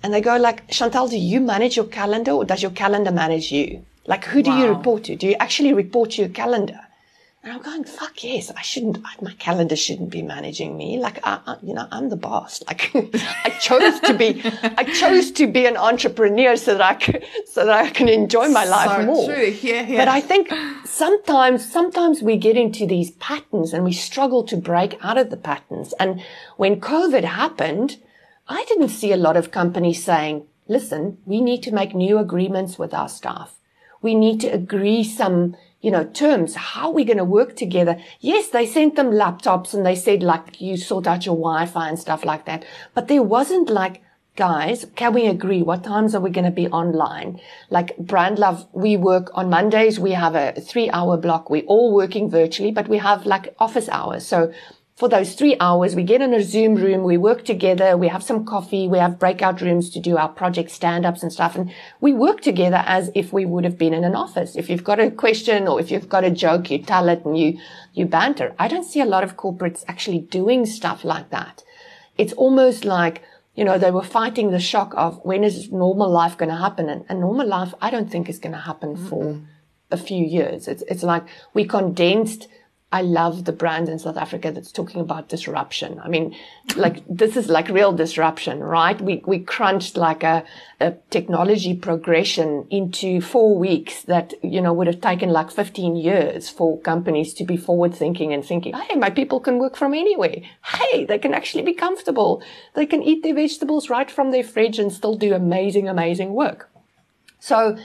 and 0.04 0.14
they 0.14 0.22
go 0.22 0.38
like, 0.38 0.68
Chantel, 0.70 1.10
do 1.10 1.18
you 1.18 1.40
manage 1.40 1.76
your 1.76 1.86
calendar 1.86 2.32
or 2.32 2.46
does 2.46 2.62
your 2.62 2.72
calendar 2.72 3.12
manage 3.12 3.52
you? 3.52 3.86
Like, 4.06 4.26
who 4.26 4.42
do 4.42 4.50
wow. 4.50 4.62
you 4.62 4.70
report 4.70 5.04
to? 5.06 5.16
Do 5.16 5.28
you 5.28 5.36
actually 5.40 5.74
report 5.74 6.12
to 6.12 6.22
your 6.22 6.30
calendar? 6.30 6.80
And 7.42 7.54
I'm 7.54 7.62
going, 7.62 7.86
fuck 7.86 8.22
yes, 8.22 8.52
I 8.52 8.62
shouldn't, 8.62 9.02
my 9.22 9.34
calendar 9.40 9.78
shouldn't 9.78 10.10
be 10.10 10.22
managing 10.22 10.76
me. 10.76 11.00
Like, 11.00 11.20
I, 11.26 11.40
I, 11.46 11.56
you 11.64 11.74
know, 11.74 11.88
I'm 11.90 12.10
the 12.10 12.18
boss. 12.18 12.62
Like, 12.68 12.92
I 13.46 13.50
chose 13.62 14.02
to 14.02 14.14
be, 14.14 14.42
I 14.62 14.84
chose 14.84 15.32
to 15.32 15.48
be 15.48 15.66
an 15.66 15.78
entrepreneur 15.78 16.58
so 16.58 16.74
that 16.74 16.82
I 16.82 16.96
can, 16.96 17.22
so 17.46 17.66
that 17.66 17.86
I 17.86 17.92
can 17.92 18.10
enjoy 18.10 18.50
my 18.50 18.66
life 18.66 18.92
so 18.92 19.06
more. 19.06 19.34
True. 19.34 19.56
Yeah, 19.62 19.88
yeah. 19.88 19.98
But 20.00 20.10
I 20.10 20.20
think 20.20 20.52
sometimes, 20.84 21.72
sometimes 21.72 22.22
we 22.22 22.36
get 22.36 22.58
into 22.58 22.86
these 22.86 23.12
patterns 23.12 23.74
and 23.74 23.86
we 23.86 23.94
struggle 23.94 24.44
to 24.44 24.58
break 24.58 24.98
out 25.02 25.18
of 25.18 25.30
the 25.30 25.38
patterns. 25.38 25.94
And 25.94 26.22
when 26.58 26.82
COVID 26.82 27.24
happened, 27.24 28.00
I 28.50 28.66
didn't 28.66 28.90
see 28.90 29.12
a 29.12 29.18
lot 29.18 29.38
of 29.38 29.52
companies 29.52 30.04
saying, 30.04 30.48
listen, 30.68 31.20
we 31.26 31.40
need 31.40 31.62
to 31.64 31.72
make 31.72 31.94
new 31.94 32.18
agreements 32.18 32.80
with 32.80 32.96
our 32.96 33.08
staff. 33.08 33.56
We 34.02 34.16
need 34.16 34.42
to 34.42 34.48
agree 34.48 35.04
some, 35.04 35.56
you 35.82 35.92
know, 35.92 36.04
terms. 36.06 36.56
How 36.56 36.88
are 36.88 36.94
we 36.94 37.06
going 37.06 37.18
to 37.18 37.24
work 37.24 37.56
together? 37.56 38.02
Yes, 38.20 38.48
they 38.50 38.66
sent 38.66 38.96
them 38.96 39.12
laptops 39.12 39.76
and 39.76 39.86
they 39.86 39.96
said 39.96 40.24
like 40.24 40.60
you 40.60 40.78
sort 40.78 41.06
out 41.06 41.28
your 41.28 41.36
Wi-Fi 41.36 41.90
and 41.90 42.00
stuff 42.00 42.26
like 42.26 42.46
that. 42.46 42.66
But 42.96 43.08
there 43.08 43.22
wasn't 43.22 43.70
like, 43.70 44.02
guys, 44.36 44.88
can 44.96 45.14
we 45.14 45.28
agree? 45.28 45.62
What 45.62 45.84
times 45.84 46.16
are 46.16 46.22
we 46.22 46.32
going 46.32 46.46
to 46.46 46.52
be 46.52 46.68
online? 46.70 47.40
Like 47.70 47.98
brand 47.98 48.40
love, 48.40 48.66
we 48.74 48.98
work 48.98 49.30
on 49.36 49.50
Mondays. 49.52 50.00
We 50.00 50.12
have 50.14 50.34
a 50.34 50.54
three 50.60 50.90
hour 50.90 51.18
block. 51.18 51.52
We're 51.52 51.66
all 51.68 51.94
working 51.94 52.32
virtually, 52.32 52.72
but 52.72 52.88
we 52.88 52.98
have 52.98 53.28
like 53.28 53.54
office 53.60 53.90
hours. 53.90 54.26
So 54.26 54.52
for 55.00 55.08
those 55.08 55.34
three 55.34 55.56
hours, 55.62 55.96
we 55.96 56.04
get 56.04 56.22
in 56.22 56.34
a 56.34 56.44
Zoom 56.44 56.76
room, 56.76 57.04
we 57.04 57.16
work 57.16 57.46
together, 57.46 57.96
we 57.96 58.10
have 58.10 58.22
some 58.22 58.44
coffee, 58.44 58.86
we 58.86 58.98
have 58.98 59.18
breakout 59.18 59.62
rooms 59.62 59.90
to 59.92 60.00
do 60.02 60.18
our 60.18 60.28
project 60.28 60.72
stand-ups 60.72 61.24
and 61.24 61.32
stuff. 61.32 61.56
And 61.56 61.72
we 62.02 62.12
work 62.12 62.42
together 62.42 62.84
as 62.86 63.10
if 63.16 63.32
we 63.32 63.46
would 63.46 63.64
have 63.64 63.78
been 63.78 63.94
in 63.94 64.04
an 64.04 64.14
office. 64.14 64.58
If 64.58 64.70
you've 64.70 64.84
got 64.84 65.00
a 65.00 65.10
question 65.10 65.70
or 65.70 65.80
if 65.80 65.90
you've 65.90 66.10
got 66.10 66.26
a 66.26 66.30
joke, 66.30 66.70
you 66.70 66.80
tell 66.80 67.08
it 67.08 67.24
and 67.24 67.38
you, 67.38 67.58
you 67.94 68.08
banter. 68.08 68.54
I 68.60 68.68
don't 68.68 68.84
see 68.84 69.00
a 69.00 69.06
lot 69.06 69.24
of 69.24 69.38
corporates 69.38 69.86
actually 69.88 70.20
doing 70.20 70.66
stuff 70.66 71.06
like 71.06 71.30
that. 71.30 71.64
It's 72.18 72.34
almost 72.34 72.84
like, 72.84 73.24
you 73.56 73.64
know, 73.64 73.78
they 73.78 73.92
were 73.92 74.04
fighting 74.04 74.52
the 74.52 74.60
shock 74.60 74.94
of 74.98 75.24
when 75.24 75.46
is 75.46 75.72
normal 75.72 76.10
life 76.10 76.38
going 76.38 76.50
to 76.50 76.58
happen? 76.58 76.90
And, 76.90 77.06
and 77.08 77.22
normal 77.22 77.48
life, 77.48 77.74
I 77.82 77.90
don't 77.90 78.12
think 78.12 78.28
is 78.28 78.38
going 78.38 78.52
to 78.52 78.60
happen 78.60 78.98
mm-hmm. 78.98 79.08
for 79.08 79.40
a 79.92 79.98
few 79.98 80.26
years. 80.26 80.68
It's, 80.68 80.84
it's 80.90 81.04
like 81.04 81.24
we 81.54 81.64
condensed 81.64 82.50
I 82.92 83.04
love 83.04 83.46
the 83.46 83.52
brand 83.52 83.88
in 83.88 84.00
South 84.00 84.18
Africa 84.18 84.52
that's 84.52 84.72
talking 84.72 85.00
about 85.00 85.30
disruption. 85.30 86.00
I 86.04 86.08
mean, 86.08 86.36
like 86.76 87.04
this 87.10 87.38
is 87.38 87.48
like 87.48 87.70
real 87.70 87.92
disruption, 87.94 88.62
right? 88.62 89.00
We, 89.00 89.22
we 89.28 89.40
crunched 89.40 89.96
like 89.96 90.24
a, 90.24 90.44
a 90.80 90.94
technology 91.12 91.76
progression 91.76 92.66
into 92.72 93.22
four 93.22 93.60
weeks 93.60 94.02
that, 94.04 94.34
you 94.42 94.60
know, 94.60 94.74
would 94.74 94.88
have 94.88 95.02
taken 95.02 95.30
like 95.30 95.52
15 95.52 95.98
years 95.98 96.50
for 96.50 96.80
companies 96.80 97.34
to 97.36 97.44
be 97.44 97.58
forward 97.58 97.94
thinking 97.94 98.34
and 98.34 98.44
thinking, 98.44 98.74
Hey, 98.74 98.96
my 98.96 99.12
people 99.12 99.40
can 99.40 99.60
work 99.60 99.76
from 99.76 99.94
anywhere. 99.94 100.42
Hey, 100.66 101.06
they 101.06 101.20
can 101.20 101.36
actually 101.36 101.64
be 101.64 101.74
comfortable. 101.74 102.42
They 102.74 102.88
can 102.88 103.04
eat 103.04 103.22
their 103.22 103.36
vegetables 103.36 103.92
right 103.92 104.10
from 104.10 104.32
their 104.32 104.44
fridge 104.44 104.80
and 104.80 104.92
still 104.92 105.16
do 105.16 105.36
amazing, 105.36 105.88
amazing 105.88 106.34
work. 106.34 106.72
So, 107.40 107.78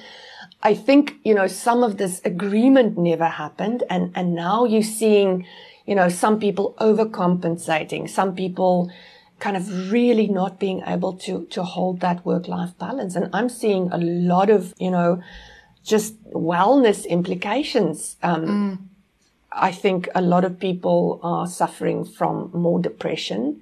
I 0.65 0.75
think, 0.75 1.17
you 1.23 1.35
know, 1.35 1.47
some 1.47 1.83
of 1.83 1.99
this 1.99 2.23
agreement 2.25 2.97
never 2.97 3.27
happened. 3.27 3.85
And, 3.91 4.11
and 4.15 4.35
now 4.35 4.65
you're 4.65 4.83
seeing, 4.83 5.47
you 5.85 5.95
know, 5.95 6.09
some 6.09 6.41
people 6.41 6.75
overcompensating, 6.81 8.09
some 8.09 8.35
people 8.35 8.91
kind 9.41 9.59
of 9.59 9.93
really 9.93 10.27
not 10.27 10.59
being 10.59 10.83
able 10.87 11.13
to, 11.13 11.45
to 11.51 11.63
hold 11.63 12.01
that 12.01 12.25
work 12.25 12.49
life 12.49 12.77
balance. 12.79 13.15
And 13.15 13.29
I'm 13.35 13.51
seeing 13.51 13.91
a 13.93 13.99
lot 13.99 14.49
of, 14.49 14.73
you 14.79 14.91
know, 14.91 15.23
just 15.85 16.23
wellness 16.33 17.07
implications. 17.07 18.17
Um, 18.23 18.47
mm. 18.47 18.79
I 19.53 19.71
think 19.71 20.09
a 20.15 20.23
lot 20.23 20.45
of 20.45 20.59
people 20.59 21.21
are 21.23 21.47
suffering 21.47 22.07
from 22.07 22.51
more 22.55 22.81
depression. 22.81 23.61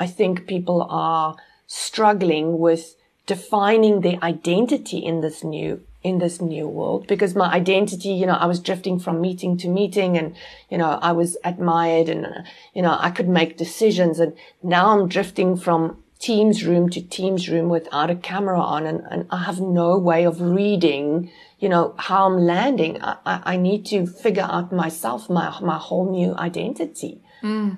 I 0.00 0.08
think 0.08 0.48
people 0.48 0.82
are 0.90 1.36
struggling 1.68 2.58
with 2.58 2.96
defining 3.26 4.00
their 4.00 4.18
identity 4.24 4.98
in 4.98 5.20
this 5.20 5.44
new 5.44 5.80
in 6.02 6.18
this 6.18 6.40
new 6.40 6.66
world 6.66 7.06
because 7.06 7.34
my 7.34 7.52
identity, 7.52 8.10
you 8.10 8.26
know, 8.26 8.34
I 8.34 8.46
was 8.46 8.60
drifting 8.60 8.98
from 8.98 9.20
meeting 9.20 9.58
to 9.58 9.68
meeting 9.68 10.16
and, 10.16 10.34
you 10.70 10.78
know, 10.78 10.98
I 11.02 11.12
was 11.12 11.36
admired 11.44 12.08
and, 12.08 12.26
you 12.74 12.82
know, 12.82 12.96
I 12.98 13.10
could 13.10 13.28
make 13.28 13.58
decisions 13.58 14.18
and 14.18 14.34
now 14.62 14.98
I'm 14.98 15.08
drifting 15.08 15.56
from 15.56 16.02
team's 16.18 16.64
room 16.64 16.88
to 16.90 17.02
team's 17.02 17.48
room 17.48 17.68
without 17.68 18.10
a 18.10 18.14
camera 18.14 18.60
on 18.60 18.86
and, 18.86 19.02
and 19.10 19.26
I 19.30 19.44
have 19.44 19.60
no 19.60 19.98
way 19.98 20.24
of 20.24 20.40
reading, 20.40 21.30
you 21.58 21.68
know, 21.68 21.94
how 21.98 22.26
I'm 22.26 22.38
landing. 22.38 23.02
I, 23.02 23.16
I 23.26 23.56
need 23.56 23.84
to 23.86 24.06
figure 24.06 24.48
out 24.48 24.72
myself, 24.72 25.28
my, 25.28 25.58
my 25.60 25.78
whole 25.78 26.10
new 26.10 26.34
identity. 26.34 27.22
Mm. 27.42 27.76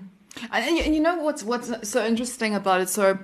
And 0.50 0.94
you 0.94 1.00
know 1.00 1.16
what's 1.16 1.42
what's 1.42 1.70
so 1.86 2.04
interesting 2.04 2.54
about 2.54 2.80
it? 2.80 2.88
So 2.88 3.18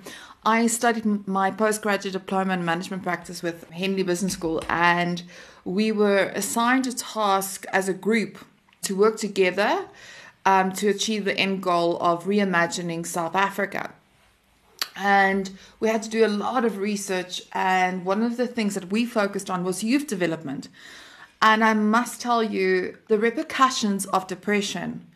I 0.49 0.67
studied 0.67 1.29
my 1.29 1.51
postgraduate 1.51 2.15
diploma 2.15 2.55
in 2.55 2.65
management 2.65 3.03
practice 3.03 3.43
with 3.43 3.69
Henley 3.69 4.03
Business 4.03 4.33
School, 4.33 4.63
and 4.67 5.23
we 5.63 5.93
were 5.93 6.33
assigned 6.35 6.87
a 6.87 6.95
task 6.95 7.67
as 7.71 7.87
a 7.87 7.93
group 7.93 8.39
to 8.81 8.97
work 8.97 9.19
together 9.19 9.85
um, 10.47 10.73
to 10.73 10.89
achieve 10.89 11.27
the 11.27 11.37
end 11.37 11.63
goal 11.63 11.99
of 11.99 12.25
reimagining 12.25 13.05
South 13.05 13.35
Africa. 13.35 13.93
And 14.97 15.51
we 15.81 15.89
had 15.89 16.03
to 16.05 16.09
do 16.09 16.25
a 16.25 16.29
lot 16.47 16.65
of 16.65 16.79
research, 16.79 17.43
and 17.53 18.07
one 18.07 18.23
of 18.23 18.39
the 18.39 18.47
things 18.47 18.73
that 18.73 18.91
we 18.91 19.05
focused 19.05 19.51
on 19.51 19.65
was 19.65 19.85
youth 19.85 20.07
development. 20.07 20.71
And 21.43 21.63
I 21.63 21.75
must 21.75 22.23
tell 22.23 22.43
you, 22.43 22.97
the 23.09 23.19
repercussions 23.19 24.07
of 24.07 24.27
depression 24.27 25.08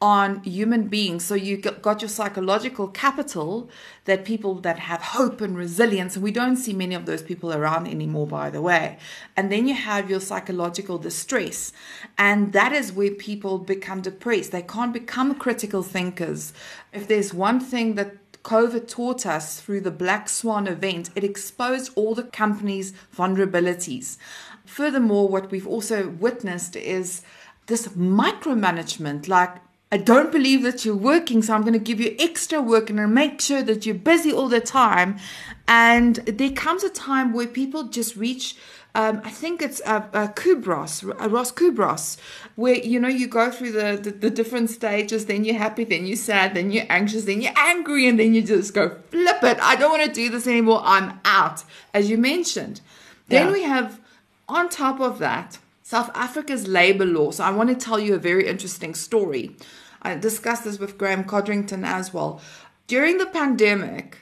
on 0.00 0.42
human 0.42 0.88
beings. 0.88 1.24
So 1.24 1.34
you 1.34 1.58
got 1.58 2.00
your 2.00 2.08
psychological 2.08 2.88
capital 2.88 3.68
that 4.06 4.24
people 4.24 4.54
that 4.60 4.78
have 4.78 5.02
hope 5.02 5.42
and 5.42 5.56
resilience, 5.56 6.16
and 6.16 6.22
we 6.22 6.32
don't 6.32 6.56
see 6.56 6.72
many 6.72 6.94
of 6.94 7.04
those 7.04 7.22
people 7.22 7.52
around 7.52 7.86
anymore, 7.86 8.26
by 8.26 8.48
the 8.48 8.62
way. 8.62 8.96
And 9.36 9.52
then 9.52 9.68
you 9.68 9.74
have 9.74 10.08
your 10.08 10.20
psychological 10.20 10.96
distress, 10.96 11.72
and 12.16 12.54
that 12.54 12.72
is 12.72 12.92
where 12.92 13.10
people 13.10 13.58
become 13.58 14.00
depressed. 14.00 14.52
They 14.52 14.62
can't 14.62 14.94
become 14.94 15.34
critical 15.34 15.82
thinkers. 15.82 16.54
If 16.92 17.06
there's 17.06 17.34
one 17.34 17.60
thing 17.60 17.94
that 17.96 18.16
COVID 18.42 18.88
taught 18.88 19.26
us 19.26 19.60
through 19.60 19.82
the 19.82 19.90
Black 19.90 20.30
Swan 20.30 20.66
event, 20.66 21.10
it 21.14 21.24
exposed 21.24 21.92
all 21.94 22.14
the 22.14 22.22
companies' 22.22 22.94
vulnerabilities. 23.14 24.16
Furthermore, 24.64 25.28
what 25.28 25.50
we've 25.50 25.66
also 25.66 26.08
witnessed 26.08 26.74
is 26.74 27.20
this 27.66 27.88
micromanagement 27.88 29.28
like 29.28 29.56
I 29.92 29.96
don't 29.96 30.30
believe 30.30 30.62
that 30.62 30.84
you're 30.84 30.94
working, 30.94 31.42
so 31.42 31.52
I'm 31.52 31.62
going 31.62 31.72
to 31.72 31.80
give 31.80 32.00
you 32.00 32.14
extra 32.20 32.62
work 32.62 32.90
and 32.90 33.12
make 33.12 33.40
sure 33.40 33.60
that 33.62 33.84
you're 33.84 33.96
busy 33.96 34.32
all 34.32 34.48
the 34.48 34.60
time. 34.60 35.18
And 35.66 36.16
there 36.16 36.52
comes 36.52 36.84
a 36.84 36.90
time 36.90 37.32
where 37.32 37.48
people 37.48 37.84
just 37.84 38.14
reach, 38.14 38.54
um, 38.94 39.20
I 39.24 39.30
think 39.30 39.60
it's 39.60 39.80
a, 39.80 39.96
a 40.12 40.28
Kubros, 40.28 41.02
a 41.18 41.28
Ross 41.28 41.50
Kubros, 41.50 42.18
where 42.54 42.76
you 42.76 43.00
know 43.00 43.08
you 43.08 43.26
go 43.26 43.50
through 43.50 43.72
the, 43.72 43.98
the, 44.00 44.12
the 44.12 44.30
different 44.30 44.70
stages. 44.70 45.26
Then 45.26 45.44
you're 45.44 45.58
happy, 45.58 45.82
then 45.82 46.06
you're 46.06 46.16
sad, 46.16 46.54
then 46.54 46.70
you're 46.70 46.86
anxious, 46.88 47.24
then 47.24 47.40
you're 47.40 47.52
angry, 47.56 48.06
and 48.06 48.18
then 48.18 48.32
you 48.32 48.42
just 48.42 48.72
go 48.72 48.96
flip 49.10 49.42
it. 49.42 49.58
I 49.60 49.74
don't 49.74 49.90
want 49.90 50.04
to 50.04 50.12
do 50.12 50.30
this 50.30 50.46
anymore. 50.46 50.82
I'm 50.84 51.18
out, 51.24 51.64
as 51.92 52.08
you 52.08 52.16
mentioned. 52.16 52.80
Then 53.26 53.48
yeah. 53.48 53.52
we 53.52 53.62
have 53.64 54.00
on 54.48 54.68
top 54.68 55.00
of 55.00 55.18
that 55.18 55.58
South 55.82 56.10
Africa's 56.14 56.68
labor 56.68 57.04
law. 57.06 57.32
So 57.32 57.42
I 57.42 57.50
want 57.50 57.70
to 57.70 57.74
tell 57.74 57.98
you 57.98 58.14
a 58.14 58.18
very 58.18 58.46
interesting 58.46 58.94
story. 58.94 59.56
I 60.02 60.14
discussed 60.16 60.64
this 60.64 60.78
with 60.78 60.98
Graeme 60.98 61.24
Codrington 61.24 61.84
as 61.84 62.12
well. 62.12 62.40
During 62.86 63.18
the 63.18 63.26
pandemic, 63.26 64.18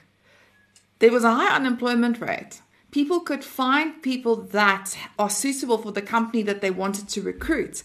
there 0.99 1.13
was 1.13 1.25
a 1.25 1.35
high 1.35 1.55
unemployment 1.55 2.21
rate. 2.21 2.61
People 2.91 3.21
could 3.21 3.45
find 3.45 4.03
people 4.03 4.37
that 4.37 4.97
are 5.19 5.31
suitable 5.31 5.79
for 5.79 5.93
the 5.93 6.03
company 6.03 6.43
that 6.43 6.61
they 6.61 6.71
wanted 6.71 7.09
to 7.11 7.23
recruit. 7.23 7.83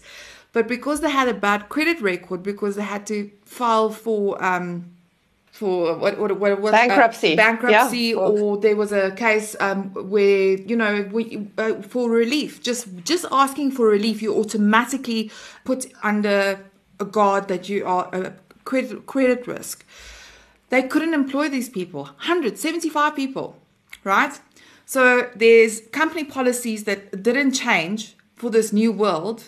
But 0.52 0.68
because 0.68 1.00
they 1.00 1.10
had 1.10 1.28
a 1.28 1.34
bad 1.34 1.68
credit 1.68 2.00
record, 2.00 2.42
because 2.42 2.76
they 2.76 2.82
had 2.82 3.06
to 3.08 3.30
file 3.44 3.90
for 3.90 4.42
um, 4.42 4.94
for 5.50 5.96
what 5.96 6.18
what 6.18 6.38
what, 6.38 6.60
what 6.60 6.72
bankruptcy, 6.72 7.34
uh, 7.34 7.36
bankruptcy, 7.36 7.98
yeah. 7.98 8.16
or 8.16 8.56
there 8.56 8.76
was 8.76 8.92
a 8.92 9.10
case 9.12 9.56
um, 9.60 9.90
where 9.90 10.56
you 10.56 10.76
know 10.76 11.08
we, 11.12 11.48
uh, 11.58 11.82
for 11.82 12.08
relief, 12.08 12.62
just 12.62 12.86
just 13.04 13.24
asking 13.30 13.72
for 13.72 13.86
relief, 13.86 14.22
you 14.22 14.34
automatically 14.34 15.30
put 15.64 15.86
under 16.02 16.58
a 17.00 17.04
guard 17.04 17.48
that 17.48 17.68
you 17.68 17.84
are 17.86 18.08
a 18.12 18.34
credit 18.64 19.06
credit 19.06 19.46
risk. 19.46 19.84
They 20.70 20.82
couldn't 20.82 21.14
employ 21.14 21.48
these 21.48 21.68
people, 21.68 22.04
175 22.04 23.14
people, 23.14 23.56
right? 24.02 24.38
So 24.86 25.30
there's 25.34 25.82
company 25.92 26.24
policies 26.24 26.84
that 26.84 27.22
didn't 27.22 27.52
change 27.52 28.16
for 28.34 28.50
this 28.50 28.72
new 28.72 28.92
world, 28.92 29.44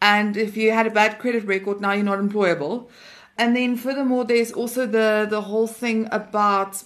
and 0.00 0.36
if 0.36 0.56
you 0.56 0.72
had 0.72 0.86
a 0.86 0.90
bad 0.90 1.18
credit 1.18 1.44
record, 1.44 1.80
now 1.80 1.92
you're 1.92 2.04
not 2.04 2.18
employable. 2.18 2.88
And 3.36 3.56
then 3.56 3.76
furthermore, 3.76 4.24
there's 4.24 4.52
also 4.52 4.86
the 4.86 5.26
the 5.28 5.42
whole 5.42 5.66
thing 5.66 6.08
about 6.10 6.84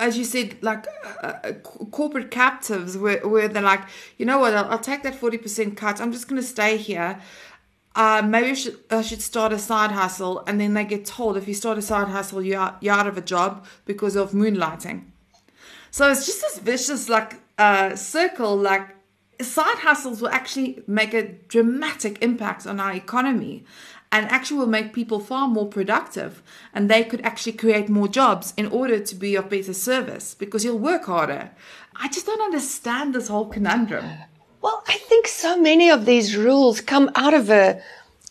as 0.00 0.18
you 0.18 0.24
said, 0.24 0.56
like 0.60 0.86
uh, 1.22 1.32
uh 1.44 1.52
corporate 1.90 2.30
captives, 2.30 2.96
where, 2.96 3.26
where 3.26 3.48
they're 3.48 3.62
like, 3.62 3.82
you 4.18 4.26
know 4.26 4.38
what, 4.38 4.54
I'll, 4.54 4.70
I'll 4.72 4.78
take 4.78 5.02
that 5.04 5.14
40% 5.14 5.76
cut. 5.76 6.00
I'm 6.00 6.12
just 6.12 6.28
going 6.28 6.40
to 6.40 6.46
stay 6.46 6.76
here. 6.76 7.20
Uh, 7.94 8.22
maybe 8.24 8.50
I 8.50 8.54
should, 8.54 8.78
I 8.90 9.02
should 9.02 9.22
start 9.22 9.52
a 9.52 9.58
side 9.58 9.92
hustle. 9.92 10.42
And 10.46 10.60
then 10.60 10.74
they 10.74 10.84
get 10.84 11.04
told 11.04 11.36
if 11.36 11.46
you 11.46 11.54
start 11.54 11.78
a 11.78 11.82
side 11.82 12.08
hustle, 12.08 12.42
you're 12.42 12.60
out, 12.60 12.76
you're 12.80 12.94
out 12.94 13.06
of 13.06 13.16
a 13.16 13.22
job 13.22 13.66
because 13.84 14.16
of 14.16 14.32
moonlighting. 14.32 15.04
So 15.90 16.10
it's 16.10 16.26
just 16.26 16.40
this 16.40 16.58
vicious, 16.58 17.08
like, 17.08 17.40
uh, 17.56 17.94
circle. 17.94 18.56
Like, 18.56 18.88
side 19.40 19.78
hustles 19.78 20.20
will 20.20 20.30
actually 20.30 20.82
make 20.86 21.14
a 21.14 21.28
dramatic 21.48 22.20
impact 22.22 22.66
on 22.66 22.80
our 22.80 22.92
economy 22.92 23.64
and 24.14 24.30
actually 24.30 24.58
will 24.58 24.66
make 24.66 24.92
people 24.92 25.18
far 25.18 25.48
more 25.48 25.66
productive 25.66 26.40
and 26.72 26.88
they 26.88 27.02
could 27.02 27.20
actually 27.22 27.52
create 27.52 27.88
more 27.88 28.06
jobs 28.06 28.54
in 28.56 28.66
order 28.66 29.00
to 29.00 29.14
be 29.16 29.34
of 29.34 29.50
better 29.50 29.74
service 29.74 30.34
because 30.34 30.64
you'll 30.64 30.78
work 30.78 31.06
harder. 31.06 31.50
I 31.96 32.08
just 32.08 32.26
don't 32.26 32.40
understand 32.40 33.14
this 33.14 33.26
whole 33.26 33.46
conundrum. 33.46 34.04
Well, 34.64 34.82
I 34.88 34.96
think 34.96 35.28
so 35.28 35.60
many 35.60 35.90
of 35.90 36.06
these 36.06 36.38
rules 36.38 36.80
come 36.80 37.10
out 37.16 37.34
of 37.34 37.50
a 37.50 37.82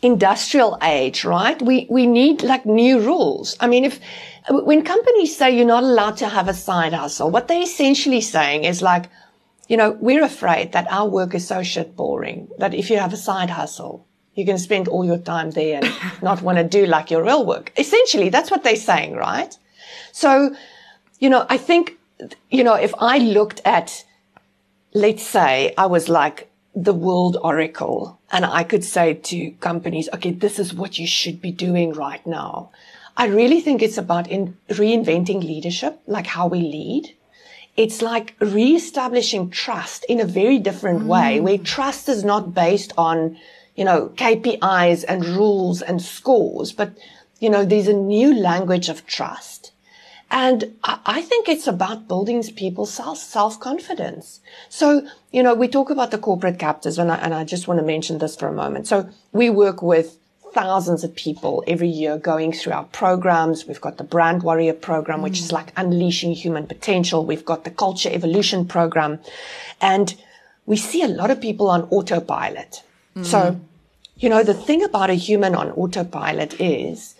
industrial 0.01 0.79
age, 0.81 1.23
right? 1.23 1.61
We 1.61 1.85
we 1.91 2.07
need 2.07 2.41
like 2.41 2.65
new 2.65 2.99
rules. 2.99 3.55
I 3.59 3.67
mean, 3.67 3.85
if 3.85 3.99
when 4.49 4.81
companies 4.83 5.37
say 5.37 5.55
you're 5.55 5.73
not 5.75 5.83
allowed 5.83 6.17
to 6.17 6.27
have 6.27 6.47
a 6.47 6.55
side 6.55 6.93
hustle, 6.93 7.29
what 7.29 7.47
they're 7.47 7.61
essentially 7.61 8.19
saying 8.19 8.63
is 8.63 8.81
like, 8.81 9.11
you 9.67 9.77
know, 9.77 9.91
we're 9.91 10.23
afraid 10.23 10.71
that 10.71 10.87
our 10.89 11.07
work 11.07 11.35
is 11.35 11.47
so 11.47 11.61
shit 11.61 11.95
boring 11.95 12.47
that 12.57 12.73
if 12.73 12.89
you 12.89 12.97
have 12.97 13.13
a 13.13 13.25
side 13.29 13.51
hustle, 13.51 14.03
you 14.33 14.43
can 14.43 14.57
spend 14.57 14.87
all 14.87 15.05
your 15.05 15.19
time 15.19 15.51
there 15.51 15.81
and 15.83 15.93
not 16.23 16.41
want 16.41 16.57
to 16.57 16.63
do 16.63 16.87
like 16.87 17.11
your 17.11 17.23
real 17.23 17.45
work. 17.45 17.71
Essentially, 17.77 18.29
that's 18.29 18.49
what 18.49 18.63
they're 18.63 18.87
saying, 18.91 19.13
right? 19.15 19.55
So, 20.11 20.55
you 21.19 21.29
know, 21.29 21.45
I 21.47 21.57
think, 21.57 21.91
you 22.49 22.63
know, 22.63 22.73
if 22.73 22.93
I 22.97 23.19
looked 23.19 23.61
at, 23.65 24.03
let's 24.93 25.23
say 25.23 25.73
I 25.77 25.85
was 25.85 26.09
like 26.09 26.49
the 26.75 26.93
world 26.93 27.37
oracle 27.43 28.19
and 28.31 28.45
I 28.45 28.63
could 28.63 28.83
say 28.83 29.13
to 29.13 29.51
companies, 29.59 30.09
okay, 30.13 30.31
this 30.31 30.59
is 30.59 30.73
what 30.73 30.97
you 30.97 31.07
should 31.07 31.41
be 31.41 31.51
doing 31.51 31.93
right 31.93 32.25
now. 32.25 32.71
I 33.15 33.27
really 33.27 33.61
think 33.61 33.81
it's 33.81 33.97
about 33.97 34.27
in 34.27 34.57
reinventing 34.69 35.43
leadership, 35.43 35.99
like 36.07 36.25
how 36.25 36.47
we 36.47 36.61
lead. 36.61 37.15
It's 37.77 38.01
like 38.01 38.35
reestablishing 38.39 39.49
trust 39.49 40.03
in 40.05 40.19
a 40.19 40.25
very 40.25 40.59
different 40.59 41.03
mm. 41.03 41.07
way 41.07 41.39
where 41.39 41.57
trust 41.57 42.09
is 42.09 42.23
not 42.23 42.53
based 42.53 42.93
on 42.97 43.37
you 43.75 43.85
know, 43.85 44.09
KPIs 44.15 45.03
and 45.07 45.25
rules 45.25 45.81
and 45.81 46.01
scores, 46.01 46.71
but, 46.71 46.97
you 47.39 47.49
know, 47.49 47.65
there's 47.65 47.87
a 47.87 47.93
new 47.93 48.35
language 48.35 48.89
of 48.89 49.05
trust. 49.07 49.72
And 50.35 50.75
I 50.83 51.21
think 51.21 51.47
it's 51.47 51.67
about 51.67 52.07
building 52.07 52.41
people's 52.41 52.91
self, 52.91 53.19
self-confidence. 53.19 54.39
So, 54.67 55.07
you 55.31 55.43
know, 55.43 55.53
we 55.53 55.67
talk 55.67 55.91
about 55.91 56.09
the 56.09 56.17
corporate 56.17 56.57
captives 56.57 56.97
and 56.97 57.11
I, 57.11 57.17
and 57.17 57.35
I 57.35 57.43
just 57.43 57.67
want 57.67 57.79
to 57.79 57.85
mention 57.85 58.17
this 58.17 58.35
for 58.35 58.47
a 58.47 58.51
moment. 58.51 58.87
So 58.87 59.07
we 59.31 59.51
work 59.51 59.83
with 59.83 60.17
thousands 60.51 61.03
of 61.03 61.15
people 61.15 61.63
every 61.67 61.87
year 61.87 62.17
going 62.17 62.51
through 62.51 62.73
our 62.73 62.85
programs. 62.85 63.67
We've 63.67 63.79
got 63.79 63.97
the 63.97 64.03
brand 64.03 64.41
warrior 64.41 64.73
program, 64.73 65.21
which 65.21 65.37
mm. 65.37 65.43
is 65.43 65.51
like 65.51 65.71
unleashing 65.77 66.33
human 66.33 66.65
potential. 66.65 67.23
We've 67.23 67.45
got 67.45 67.63
the 67.63 67.69
culture 67.69 68.09
evolution 68.11 68.65
program 68.65 69.19
and 69.81 70.15
we 70.65 70.77
see 70.77 71.03
a 71.03 71.07
lot 71.07 71.29
of 71.29 71.41
people 71.41 71.69
on 71.69 71.83
autopilot. 71.91 72.81
Mm. 73.15 73.23
So, 73.23 73.61
you 74.17 74.29
know, 74.29 74.41
the 74.41 74.55
thing 74.55 74.83
about 74.83 75.11
a 75.11 75.13
human 75.13 75.53
on 75.53 75.69
autopilot 75.73 76.59
is 76.59 77.13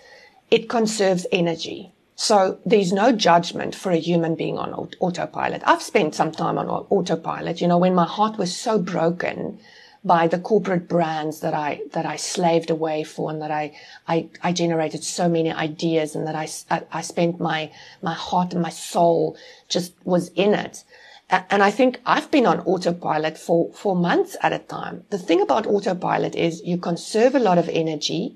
it 0.49 0.67
conserves 0.67 1.27
energy. 1.31 1.92
So 2.15 2.59
there's 2.65 2.93
no 2.93 3.11
judgment 3.11 3.73
for 3.73 3.91
a 3.91 3.97
human 3.97 4.35
being 4.35 4.57
on 4.57 4.73
autopilot. 4.99 5.63
I've 5.65 5.81
spent 5.81 6.13
some 6.13 6.31
time 6.31 6.57
on 6.57 6.69
autopilot, 6.69 7.59
you 7.59 7.67
know, 7.67 7.79
when 7.79 7.95
my 7.95 8.05
heart 8.05 8.37
was 8.37 8.55
so 8.55 8.77
broken 8.77 9.59
by 10.05 10.27
the 10.27 10.37
corporate 10.37 10.87
brands 10.87 11.39
that 11.39 11.53
I, 11.53 11.81
that 11.93 12.05
I 12.05 12.17
slaved 12.17 12.69
away 12.69 13.03
for 13.03 13.31
and 13.31 13.41
that 13.41 13.51
I, 13.51 13.75
I, 14.07 14.27
I 14.41 14.51
generated 14.51 15.03
so 15.03 15.29
many 15.29 15.51
ideas 15.51 16.13
and 16.13 16.27
that 16.27 16.35
I, 16.35 16.49
I, 16.69 16.83
I 16.91 17.01
spent 17.01 17.39
my, 17.39 17.71
my 18.01 18.13
heart 18.13 18.53
and 18.53 18.61
my 18.61 18.69
soul 18.69 19.37
just 19.69 19.93
was 20.03 20.27
in 20.29 20.53
it. 20.53 20.83
And 21.29 21.63
I 21.63 21.71
think 21.71 21.99
I've 22.05 22.29
been 22.29 22.45
on 22.45 22.59
autopilot 22.59 23.37
for, 23.37 23.71
for 23.73 23.95
months 23.95 24.35
at 24.41 24.53
a 24.53 24.59
time. 24.59 25.05
The 25.09 25.17
thing 25.17 25.41
about 25.41 25.65
autopilot 25.65 26.35
is 26.35 26.61
you 26.63 26.77
conserve 26.77 27.33
a 27.33 27.39
lot 27.39 27.57
of 27.57 27.69
energy. 27.69 28.35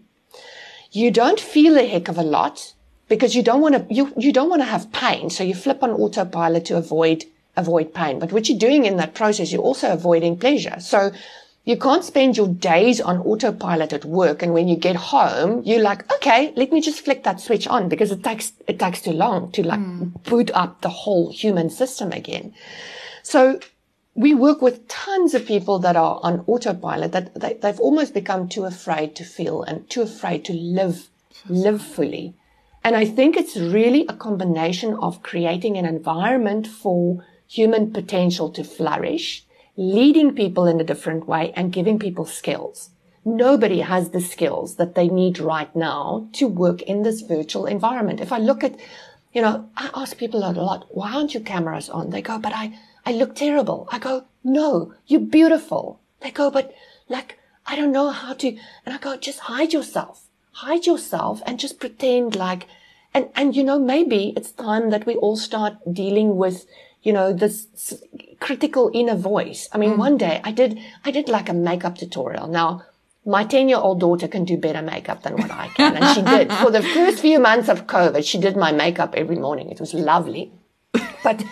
You 0.91 1.11
don't 1.11 1.39
feel 1.39 1.77
a 1.77 1.85
heck 1.85 2.07
of 2.07 2.17
a 2.17 2.23
lot 2.23 2.73
because 3.07 3.35
you 3.35 3.43
don't 3.43 3.61
want 3.61 3.75
to, 3.75 3.93
you, 3.93 4.13
you 4.17 4.33
don't 4.33 4.49
want 4.49 4.61
to 4.61 4.67
have 4.67 4.91
pain. 4.91 5.29
So 5.29 5.43
you 5.43 5.55
flip 5.55 5.83
on 5.83 5.91
autopilot 5.91 6.65
to 6.65 6.77
avoid, 6.77 7.25
avoid 7.55 7.93
pain. 7.93 8.19
But 8.19 8.31
what 8.31 8.49
you're 8.49 8.59
doing 8.59 8.85
in 8.85 8.97
that 8.97 9.13
process, 9.13 9.51
you're 9.51 9.61
also 9.61 9.91
avoiding 9.91 10.37
pleasure. 10.37 10.79
So 10.79 11.11
you 11.67 11.77
can't 11.77 12.03
spend 12.03 12.37
your 12.37 12.47
days 12.47 13.01
on 13.01 13.19
autopilot 13.19 13.91
at 13.91 14.05
work. 14.05 14.41
And 14.41 14.53
when 14.53 14.69
you 14.69 14.77
get 14.77 14.95
home, 14.95 15.63
you're 15.65 15.81
like, 15.81 16.09
okay, 16.13 16.53
let 16.55 16.71
me 16.71 16.79
just 16.79 17.01
flick 17.01 17.23
that 17.23 17.41
switch 17.41 17.67
on 17.67 17.89
because 17.89 18.11
it 18.11 18.23
takes, 18.23 18.53
it 18.67 18.79
takes 18.79 19.01
too 19.01 19.11
long 19.11 19.51
to 19.51 19.67
like 19.67 19.79
mm. 19.79 20.23
boot 20.23 20.49
up 20.53 20.79
the 20.81 20.89
whole 20.89 21.29
human 21.31 21.69
system 21.69 22.13
again. 22.13 22.53
So 23.21 23.59
we 24.15 24.33
work 24.33 24.61
with 24.61 24.87
tons 24.87 25.33
of 25.33 25.45
people 25.45 25.77
that 25.79 25.95
are 25.95 26.19
on 26.23 26.45
autopilot 26.47 27.11
that 27.11 27.39
they, 27.39 27.53
they've 27.55 27.79
almost 27.79 28.13
become 28.13 28.47
too 28.47 28.63
afraid 28.63 29.15
to 29.17 29.23
feel 29.23 29.61
and 29.63 29.89
too 29.89 30.01
afraid 30.01 30.45
to 30.45 30.53
live, 30.53 31.09
live 31.49 31.81
fully. 31.81 32.33
And 32.83 32.95
I 32.95 33.05
think 33.05 33.35
it's 33.35 33.57
really 33.57 34.05
a 34.07 34.13
combination 34.13 34.93
of 34.95 35.23
creating 35.23 35.77
an 35.77 35.85
environment 35.85 36.67
for 36.67 37.25
human 37.47 37.91
potential 37.91 38.49
to 38.51 38.63
flourish 38.63 39.45
leading 39.75 40.33
people 40.33 40.65
in 40.65 40.81
a 40.81 40.83
different 40.83 41.27
way 41.27 41.53
and 41.55 41.71
giving 41.71 41.99
people 41.99 42.25
skills. 42.25 42.89
nobody 43.27 43.81
has 43.81 44.09
the 44.09 44.21
skills 44.21 44.75
that 44.75 44.95
they 44.95 45.09
need 45.09 45.37
right 45.37 45.75
now 45.75 46.27
to 46.31 46.47
work 46.47 46.81
in 46.83 47.03
this 47.03 47.21
virtual 47.21 47.65
environment. 47.65 48.21
If 48.21 48.31
I 48.31 48.37
look 48.37 48.63
at, 48.63 48.79
you 49.33 49.41
know, 49.41 49.69
I 49.75 49.89
ask 49.93 50.17
people 50.17 50.49
a 50.49 50.51
lot, 50.51 50.87
why 50.89 51.13
aren't 51.13 51.33
your 51.33 51.43
cameras 51.43 51.89
on? 51.89 52.09
They 52.09 52.21
go, 52.21 52.39
but 52.39 52.53
I, 52.55 52.79
I 53.05 53.11
look 53.11 53.35
terrible. 53.35 53.87
I 53.91 53.99
go, 53.99 54.25
no, 54.43 54.93
you're 55.07 55.19
beautiful. 55.19 55.99
They 56.21 56.31
go, 56.31 56.49
but 56.49 56.73
like, 57.09 57.37
I 57.65 57.75
don't 57.75 57.91
know 57.91 58.11
how 58.11 58.33
to, 58.33 58.47
and 58.85 58.95
I 58.95 58.97
go, 58.97 59.17
just 59.17 59.39
hide 59.39 59.73
yourself, 59.73 60.26
hide 60.57 60.87
yourself 60.87 61.39
and 61.45 61.59
just 61.59 61.79
pretend 61.79 62.35
like, 62.35 62.65
and, 63.13 63.29
and, 63.35 63.55
you 63.55 63.63
know, 63.63 63.77
maybe 63.77 64.33
it's 64.35 64.51
time 64.51 64.89
that 64.89 65.05
we 65.05 65.15
all 65.15 65.37
start 65.37 65.75
dealing 65.91 66.35
with, 66.35 66.65
you 67.03 67.13
know, 67.13 67.31
this 67.31 67.67
critical 68.39 68.89
inner 68.91 69.15
voice. 69.15 69.69
I 69.71 69.77
mean, 69.77 69.93
mm. 69.93 69.97
one 69.97 70.17
day 70.17 70.41
I 70.43 70.51
did, 70.51 70.79
I 71.05 71.11
did 71.11 71.29
like 71.29 71.47
a 71.47 71.53
makeup 71.53 71.97
tutorial. 71.97 72.47
Now, 72.47 72.83
my 73.23 73.43
10 73.43 73.69
year 73.69 73.77
old 73.77 73.99
daughter 73.99 74.27
can 74.27 74.45
do 74.45 74.57
better 74.57 74.81
makeup 74.81 75.21
than 75.21 75.37
what 75.37 75.51
I 75.51 75.67
can. 75.67 75.95
And 75.95 76.15
she 76.15 76.23
did. 76.23 76.51
For 76.51 76.71
the 76.71 76.81
first 76.81 77.19
few 77.19 77.39
months 77.39 77.69
of 77.69 77.85
COVID, 77.85 78.25
she 78.25 78.39
did 78.39 78.57
my 78.57 78.71
makeup 78.71 79.13
every 79.15 79.37
morning. 79.37 79.69
It 79.69 79.79
was 79.79 79.93
lovely. 79.93 80.51
But, 81.23 81.43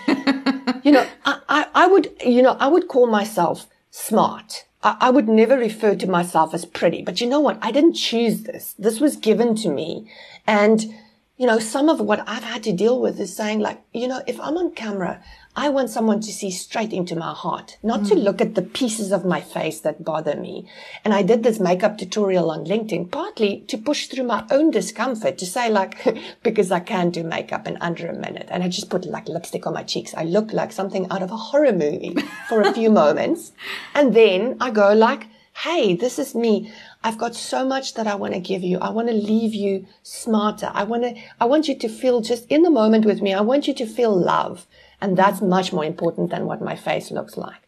you 0.84 0.92
know, 0.92 1.06
I, 1.26 1.40
I, 1.48 1.68
I 1.76 1.88
would, 1.88 2.12
you 2.26 2.42
know, 2.42 2.58
I 2.60 2.68
would 2.68 2.88
call 2.88 3.06
myself 3.06 3.68
smart. 3.96 4.66
I, 4.84 4.98
I 5.00 5.10
would 5.10 5.30
never 5.30 5.58
refer 5.58 5.96
to 5.96 6.08
myself 6.08 6.54
as 6.54 6.66
pretty. 6.66 7.02
But 7.02 7.22
you 7.22 7.28
know 7.28 7.40
what? 7.40 7.58
I 7.62 7.72
didn't 7.72 7.94
choose 7.94 8.44
this. 8.44 8.76
This 8.78 9.00
was 9.00 9.16
given 9.16 9.56
to 9.56 9.70
me. 9.70 10.12
And, 10.46 10.94
you 11.38 11.48
know, 11.48 11.60
some 11.60 11.88
of 11.88 12.02
what 12.02 12.28
I've 12.28 12.44
had 12.44 12.64
to 12.64 12.74
deal 12.74 13.00
with 13.00 13.20
is 13.20 13.36
saying 13.36 13.60
like, 13.60 13.82
you 13.94 14.08
know, 14.08 14.22
if 14.28 14.40
I'm 14.40 14.58
on 14.58 14.74
camera, 14.74 15.24
I 15.58 15.70
want 15.70 15.90
someone 15.90 16.20
to 16.20 16.34
see 16.34 16.52
straight 16.52 16.92
into 16.92 17.16
my 17.16 17.34
heart, 17.34 17.78
not 17.82 18.02
mm. 18.02 18.10
to 18.10 18.16
look 18.16 18.42
at 18.42 18.56
the 18.56 18.62
pieces 18.62 19.14
of 19.14 19.24
my 19.24 19.40
face 19.40 19.80
that 19.82 20.04
bother 20.04 20.36
me. 20.36 20.68
And 21.06 21.14
I 21.14 21.22
did 21.22 21.44
this 21.44 21.62
makeup 21.62 21.98
tutorial 21.98 22.52
on 22.52 22.66
LinkedIn 22.66 23.10
partly 23.10 23.62
to 23.68 23.78
push 23.78 24.08
through 24.08 24.26
my 24.26 24.46
own 24.52 24.70
discomfort 24.72 25.38
to 25.38 25.46
say 25.46 25.70
like, 25.70 25.96
because 26.44 26.72
I 26.72 26.82
can 26.82 27.10
do 27.10 27.24
makeup 27.24 27.68
in 27.68 27.78
under 27.78 28.08
a 28.08 28.14
minute. 28.14 28.48
And 28.52 28.64
I 28.64 28.68
just 28.68 28.90
put 28.90 29.06
like 29.06 29.30
lipstick 29.30 29.66
on 29.66 29.74
my 29.74 29.84
cheeks. 29.84 30.14
I 30.14 30.24
look 30.24 30.52
like 30.52 30.74
something 30.74 31.10
out 31.10 31.24
of 31.24 31.32
a 31.32 31.38
horror 31.38 31.72
movie 31.72 32.18
for 32.50 32.62
a 32.62 32.74
few 32.74 32.90
moments. 33.04 33.54
And 33.94 34.14
then 34.14 34.58
I 34.60 34.72
go 34.72 34.94
like, 34.94 35.28
Hey, 35.64 35.96
this 35.96 36.20
is 36.20 36.36
me. 36.36 36.70
I've 37.02 37.18
got 37.18 37.34
so 37.34 37.66
much 37.66 37.94
that 37.94 38.08
I 38.08 38.16
want 38.16 38.34
to 38.34 38.42
give 38.42 38.62
you. 38.62 38.78
I 38.80 38.90
want 38.90 39.08
to 39.08 39.14
leave 39.14 39.54
you 39.54 39.88
smarter. 40.04 40.70
I 40.74 40.84
want 40.84 41.04
to, 41.04 41.16
I 41.40 41.46
want 41.46 41.70
you 41.70 41.76
to 41.76 41.88
feel 41.88 42.20
just 42.20 42.46
in 42.48 42.64
the 42.64 42.70
moment 42.70 43.06
with 43.06 43.22
me. 43.22 43.34
I 43.34 43.40
want 43.40 43.66
you 43.66 43.74
to 43.76 43.86
feel 43.86 44.14
love. 44.14 44.68
And 45.02 45.18
that's 45.18 45.42
much 45.42 45.74
more 45.74 45.86
important 45.86 46.30
than 46.30 46.46
what 46.46 46.62
my 46.62 46.76
face 46.76 47.12
looks 47.12 47.38
like. 47.38 47.62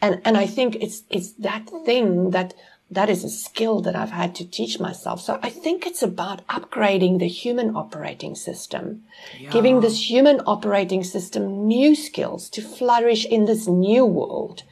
And, 0.00 0.20
and 0.24 0.36
I 0.36 0.46
think 0.46 0.76
it's, 0.76 1.02
it's 1.10 1.32
that 1.32 1.68
thing 1.84 2.30
that, 2.30 2.54
that 2.90 3.08
is 3.08 3.24
a 3.24 3.30
skill 3.30 3.80
that 3.80 3.96
I've 3.96 4.10
had 4.10 4.34
to 4.36 4.48
teach 4.48 4.78
myself. 4.78 5.20
So 5.20 5.38
I 5.42 5.50
think 5.50 5.86
it's 5.86 6.02
about 6.02 6.46
upgrading 6.48 7.18
the 7.18 7.28
human 7.28 7.74
operating 7.74 8.34
system, 8.34 9.04
yeah. 9.38 9.50
giving 9.50 9.80
this 9.80 10.10
human 10.10 10.40
operating 10.46 11.02
system 11.02 11.66
new 11.66 11.94
skills 11.94 12.50
to 12.50 12.62
flourish 12.62 13.24
in 13.24 13.46
this 13.46 13.66
new 13.66 14.04
world. 14.04 14.62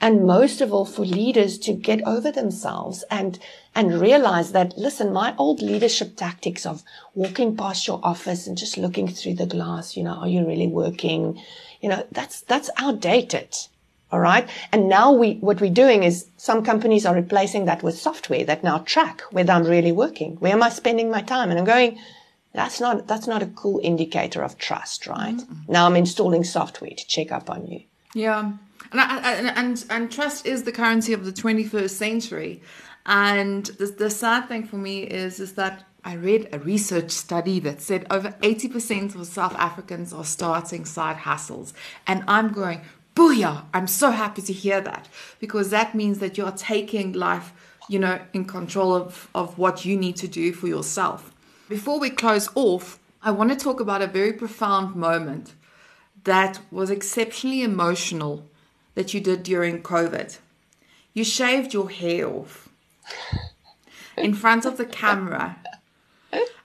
And 0.00 0.26
most 0.26 0.60
of 0.60 0.72
all 0.72 0.86
for 0.86 1.04
leaders 1.04 1.58
to 1.58 1.74
get 1.74 2.02
over 2.06 2.32
themselves 2.32 3.04
and, 3.10 3.38
and 3.74 4.00
realize 4.00 4.52
that, 4.52 4.76
listen, 4.78 5.12
my 5.12 5.34
old 5.36 5.60
leadership 5.60 6.16
tactics 6.16 6.64
of 6.64 6.82
walking 7.14 7.56
past 7.56 7.86
your 7.86 8.00
office 8.02 8.46
and 8.46 8.56
just 8.56 8.78
looking 8.78 9.08
through 9.08 9.34
the 9.34 9.46
glass, 9.46 9.96
you 9.96 10.02
know, 10.02 10.14
are 10.14 10.28
you 10.28 10.46
really 10.46 10.66
working? 10.66 11.40
You 11.82 11.90
know, 11.90 12.06
that's, 12.12 12.40
that's 12.42 12.70
outdated. 12.78 13.56
All 14.12 14.20
right. 14.20 14.48
And 14.72 14.88
now 14.88 15.12
we, 15.12 15.34
what 15.34 15.60
we're 15.60 15.70
doing 15.70 16.02
is 16.02 16.26
some 16.36 16.64
companies 16.64 17.06
are 17.06 17.14
replacing 17.14 17.66
that 17.66 17.82
with 17.82 17.96
software 17.98 18.44
that 18.44 18.64
now 18.64 18.78
track 18.78 19.20
whether 19.30 19.52
I'm 19.52 19.64
really 19.64 19.92
working. 19.92 20.36
Where 20.36 20.52
am 20.52 20.62
I 20.62 20.70
spending 20.70 21.10
my 21.10 21.22
time? 21.22 21.50
And 21.50 21.58
I'm 21.58 21.64
going, 21.64 21.98
that's 22.52 22.80
not, 22.80 23.06
that's 23.06 23.28
not 23.28 23.42
a 23.42 23.46
cool 23.46 23.80
indicator 23.84 24.42
of 24.42 24.58
trust, 24.58 25.06
right? 25.06 25.36
Mm-hmm. 25.36 25.72
Now 25.72 25.86
I'm 25.86 25.94
installing 25.94 26.42
software 26.42 26.90
to 26.90 27.06
check 27.06 27.30
up 27.30 27.48
on 27.50 27.66
you. 27.68 27.82
Yeah. 28.14 28.52
And, 28.92 29.00
I, 29.00 29.32
and, 29.32 29.48
and, 29.56 29.84
and 29.90 30.12
trust 30.12 30.46
is 30.46 30.64
the 30.64 30.72
currency 30.72 31.12
of 31.12 31.24
the 31.24 31.32
21st 31.32 31.90
century. 31.90 32.62
And 33.06 33.66
the, 33.66 33.86
the 33.86 34.10
sad 34.10 34.48
thing 34.48 34.66
for 34.66 34.76
me 34.76 35.02
is, 35.02 35.40
is 35.40 35.54
that 35.54 35.84
I 36.04 36.14
read 36.14 36.48
a 36.52 36.58
research 36.58 37.10
study 37.10 37.60
that 37.60 37.80
said 37.80 38.06
over 38.10 38.30
80% 38.42 39.14
of 39.14 39.26
South 39.26 39.54
Africans 39.56 40.12
are 40.12 40.24
starting 40.24 40.84
side 40.84 41.16
hustles. 41.16 41.74
And 42.06 42.24
I'm 42.26 42.52
going, 42.52 42.80
booyah, 43.14 43.64
I'm 43.74 43.86
so 43.86 44.10
happy 44.10 44.42
to 44.42 44.52
hear 44.52 44.80
that 44.80 45.08
because 45.40 45.70
that 45.70 45.94
means 45.94 46.18
that 46.20 46.38
you're 46.38 46.52
taking 46.52 47.12
life, 47.12 47.52
you 47.88 47.98
know, 47.98 48.18
in 48.32 48.44
control 48.46 48.94
of, 48.94 49.28
of 49.34 49.58
what 49.58 49.84
you 49.84 49.96
need 49.96 50.16
to 50.16 50.28
do 50.28 50.52
for 50.52 50.68
yourself. 50.68 51.32
Before 51.68 52.00
we 52.00 52.10
close 52.10 52.48
off, 52.54 52.98
I 53.22 53.30
want 53.30 53.50
to 53.50 53.56
talk 53.56 53.80
about 53.80 54.00
a 54.00 54.06
very 54.06 54.32
profound 54.32 54.96
moment 54.96 55.52
that 56.24 56.60
was 56.70 56.90
exceptionally 56.90 57.62
emotional 57.62 58.46
that 58.94 59.14
you 59.14 59.20
did 59.20 59.42
during 59.42 59.82
COVID. 59.82 60.38
You 61.14 61.24
shaved 61.24 61.72
your 61.72 61.90
hair 61.90 62.28
off 62.28 62.68
in 64.16 64.34
front 64.34 64.64
of 64.64 64.76
the 64.76 64.84
camera. 64.84 65.56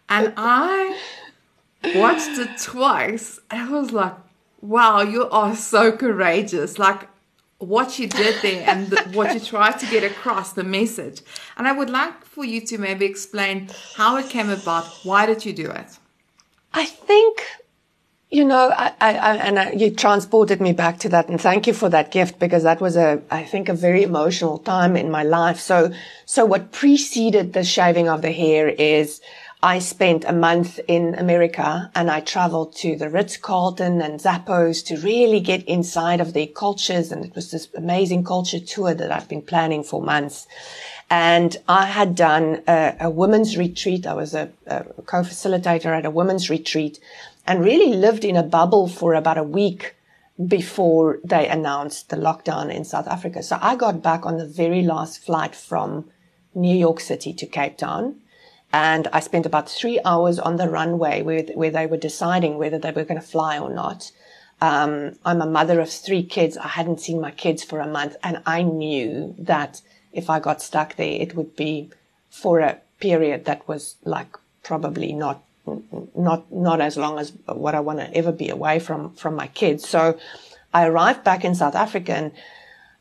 And 0.07 0.33
I 0.37 0.99
watched 1.95 2.37
it 2.37 2.61
twice 2.61 3.39
I 3.49 3.69
was 3.69 3.91
like, 3.91 4.15
wow, 4.61 5.01
you 5.01 5.29
are 5.29 5.55
so 5.55 5.91
courageous. 5.91 6.77
Like 6.77 7.07
what 7.59 7.97
you 7.97 8.07
did 8.07 8.41
there 8.41 8.67
and 8.67 8.89
the, 8.89 9.01
what 9.13 9.33
you 9.33 9.39
tried 9.39 9.79
to 9.79 9.85
get 9.87 10.03
across, 10.03 10.53
the 10.53 10.63
message. 10.63 11.21
And 11.57 11.67
I 11.67 11.71
would 11.71 11.89
like 11.89 12.25
for 12.25 12.43
you 12.45 12.61
to 12.61 12.77
maybe 12.77 13.05
explain 13.05 13.69
how 13.95 14.17
it 14.17 14.29
came 14.29 14.49
about. 14.49 14.85
Why 15.03 15.25
did 15.25 15.45
you 15.45 15.53
do 15.53 15.69
it? 15.69 15.97
I 16.73 16.85
think 16.85 17.43
you 18.31 18.43
know, 18.43 18.71
I, 18.75 18.93
I, 18.99 19.37
and 19.37 19.59
I, 19.59 19.71
you 19.71 19.91
transported 19.91 20.59
me 20.59 20.73
back 20.73 20.99
to 20.99 21.09
that, 21.09 21.29
and 21.29 21.39
thank 21.39 21.67
you 21.67 21.73
for 21.73 21.89
that 21.89 22.11
gift 22.11 22.39
because 22.39 22.63
that 22.63 22.81
was 22.81 22.95
a, 22.97 23.21
I 23.29 23.43
think, 23.43 23.69
a 23.69 23.73
very 23.73 24.03
emotional 24.03 24.57
time 24.57 24.97
in 24.97 25.11
my 25.11 25.23
life. 25.23 25.59
So, 25.59 25.93
so 26.25 26.45
what 26.45 26.71
preceded 26.71 27.53
the 27.53 27.63
shaving 27.63 28.09
of 28.09 28.21
the 28.21 28.31
hair 28.31 28.67
is 28.67 29.21
I 29.65 29.79
spent 29.79 30.25
a 30.25 30.33
month 30.33 30.79
in 30.87 31.15
America 31.15 31.89
and 31.95 32.11
I 32.11 32.19
traveled 32.19 32.75
to 32.77 32.95
the 32.95 33.09
Ritz 33.09 33.37
Carlton 33.37 34.01
and 34.01 34.19
Zappos 34.19 34.85
to 34.85 34.97
really 34.97 35.39
get 35.39 35.63
inside 35.65 36.19
of 36.19 36.33
their 36.33 36.45
cultures. 36.45 37.11
And 37.11 37.25
it 37.25 37.33
was 37.33 37.49
this 37.51 37.67
amazing 37.75 38.25
culture 38.25 38.59
tour 38.59 38.93
that 38.93 39.11
I've 39.11 39.27
been 39.29 39.41
planning 39.41 39.83
for 39.83 40.03
months. 40.03 40.45
And 41.09 41.57
I 41.67 41.85
had 41.85 42.15
done 42.15 42.61
a, 42.67 42.95
a 42.99 43.09
women's 43.09 43.57
retreat. 43.57 44.05
I 44.05 44.13
was 44.13 44.35
a, 44.35 44.51
a 44.67 44.83
co-facilitator 45.05 45.85
at 45.85 46.05
a 46.05 46.11
women's 46.11 46.49
retreat 46.49 46.99
and 47.45 47.63
really 47.63 47.93
lived 47.93 48.25
in 48.25 48.35
a 48.35 48.43
bubble 48.43 48.87
for 48.87 49.13
about 49.13 49.37
a 49.37 49.43
week 49.43 49.95
before 50.47 51.19
they 51.23 51.47
announced 51.47 52.09
the 52.09 52.17
lockdown 52.17 52.73
in 52.73 52.83
South 52.83 53.07
Africa. 53.07 53.41
So 53.41 53.57
I 53.61 53.75
got 53.75 54.01
back 54.01 54.25
on 54.25 54.37
the 54.37 54.47
very 54.47 54.81
last 54.81 55.23
flight 55.23 55.55
from 55.55 56.09
New 56.53 56.75
York 56.75 56.99
City 56.99 57.33
to 57.33 57.45
Cape 57.45 57.77
Town. 57.77 58.21
And 58.73 59.07
I 59.13 59.21
spent 59.21 59.45
about 59.45 59.69
three 59.69 59.99
hours 60.03 60.37
on 60.39 60.57
the 60.57 60.67
runway 60.67 61.21
where, 61.21 61.43
where 61.53 61.71
they 61.71 61.85
were 61.85 61.97
deciding 61.97 62.57
whether 62.57 62.77
they 62.77 62.91
were 62.91 63.05
going 63.05 63.21
to 63.21 63.25
fly 63.25 63.57
or 63.57 63.69
not. 63.69 64.11
Um, 64.59 65.17
I'm 65.23 65.41
a 65.41 65.45
mother 65.45 65.79
of 65.79 65.89
three 65.89 66.23
kids. 66.23 66.57
I 66.57 66.67
hadn't 66.67 66.99
seen 66.99 67.21
my 67.21 67.31
kids 67.31 67.63
for 67.63 67.79
a 67.79 67.87
month 67.87 68.17
and 68.23 68.41
I 68.45 68.63
knew 68.63 69.35
that 69.37 69.81
if 70.11 70.29
I 70.29 70.39
got 70.39 70.61
stuck 70.61 70.95
there, 70.95 71.21
it 71.21 71.35
would 71.35 71.55
be 71.55 71.89
for 72.29 72.59
a 72.59 72.79
period 72.99 73.45
that 73.45 73.67
was 73.67 73.95
like 74.03 74.35
probably 74.63 75.13
not 75.13 75.41
not 76.15 76.51
not 76.51 76.81
as 76.81 76.97
long 76.97 77.19
as 77.19 77.33
what 77.47 77.75
I 77.75 77.79
want 77.79 77.99
to 77.99 78.13
ever 78.15 78.31
be 78.31 78.49
away 78.49 78.79
from 78.79 79.13
from 79.15 79.35
my 79.35 79.47
kids. 79.47 79.87
So 79.87 80.17
I 80.73 80.85
arrived 80.85 81.23
back 81.23 81.45
in 81.45 81.55
South 81.55 81.75
Africa 81.75 82.13
and 82.13 82.31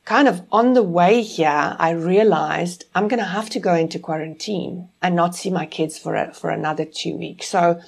kind 0.05 0.29
of 0.29 0.42
on 0.53 0.74
the 0.74 0.83
way 0.83 1.22
here, 1.22 1.77
I 1.79 1.90
realized 1.90 2.85
I'm 2.94 3.09
going 3.09 3.20
to 3.20 3.24
have 3.24 3.48
to 3.50 3.61
go 3.61 3.74
into 3.74 3.98
quarantine 3.98 4.88
and 5.00 5.16
not 5.16 5.35
see 5.35 5.50
my 5.50 5.66
kids 5.66 5.98
for 5.98 6.14
a, 6.14 6.33
for 6.35 6.50
another 6.50 6.85
two 6.85 7.16
weeks. 7.16 7.48
So 7.48 7.81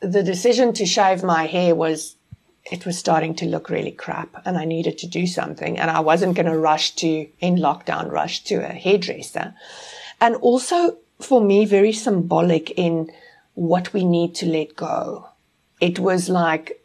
the 0.00 0.22
decision 0.22 0.72
to 0.74 0.86
shave 0.86 1.22
my 1.22 1.46
hair 1.46 1.74
was 1.74 2.16
it 2.70 2.86
was 2.86 2.98
starting 2.98 3.34
to 3.36 3.46
look 3.46 3.68
really 3.68 3.92
crap 3.92 4.42
and 4.46 4.56
I 4.56 4.64
needed 4.64 4.98
to 4.98 5.06
do 5.06 5.26
something 5.26 5.78
and 5.78 5.90
I 5.90 6.00
wasn't 6.00 6.34
going 6.34 6.46
to 6.46 6.58
rush 6.58 6.92
to 6.96 7.28
in 7.40 7.56
lockdown 7.56 8.10
rush 8.10 8.42
to 8.44 8.56
a 8.56 8.72
hairdresser. 8.72 9.54
And 10.20 10.36
also 10.36 10.96
for 11.20 11.40
me, 11.40 11.66
very 11.66 11.92
symbolic 11.92 12.70
in 12.70 13.10
what 13.54 13.92
we 13.92 14.04
need 14.04 14.34
to 14.36 14.46
let 14.46 14.76
go. 14.76 15.28
It 15.80 15.98
was 15.98 16.28
like, 16.28 16.84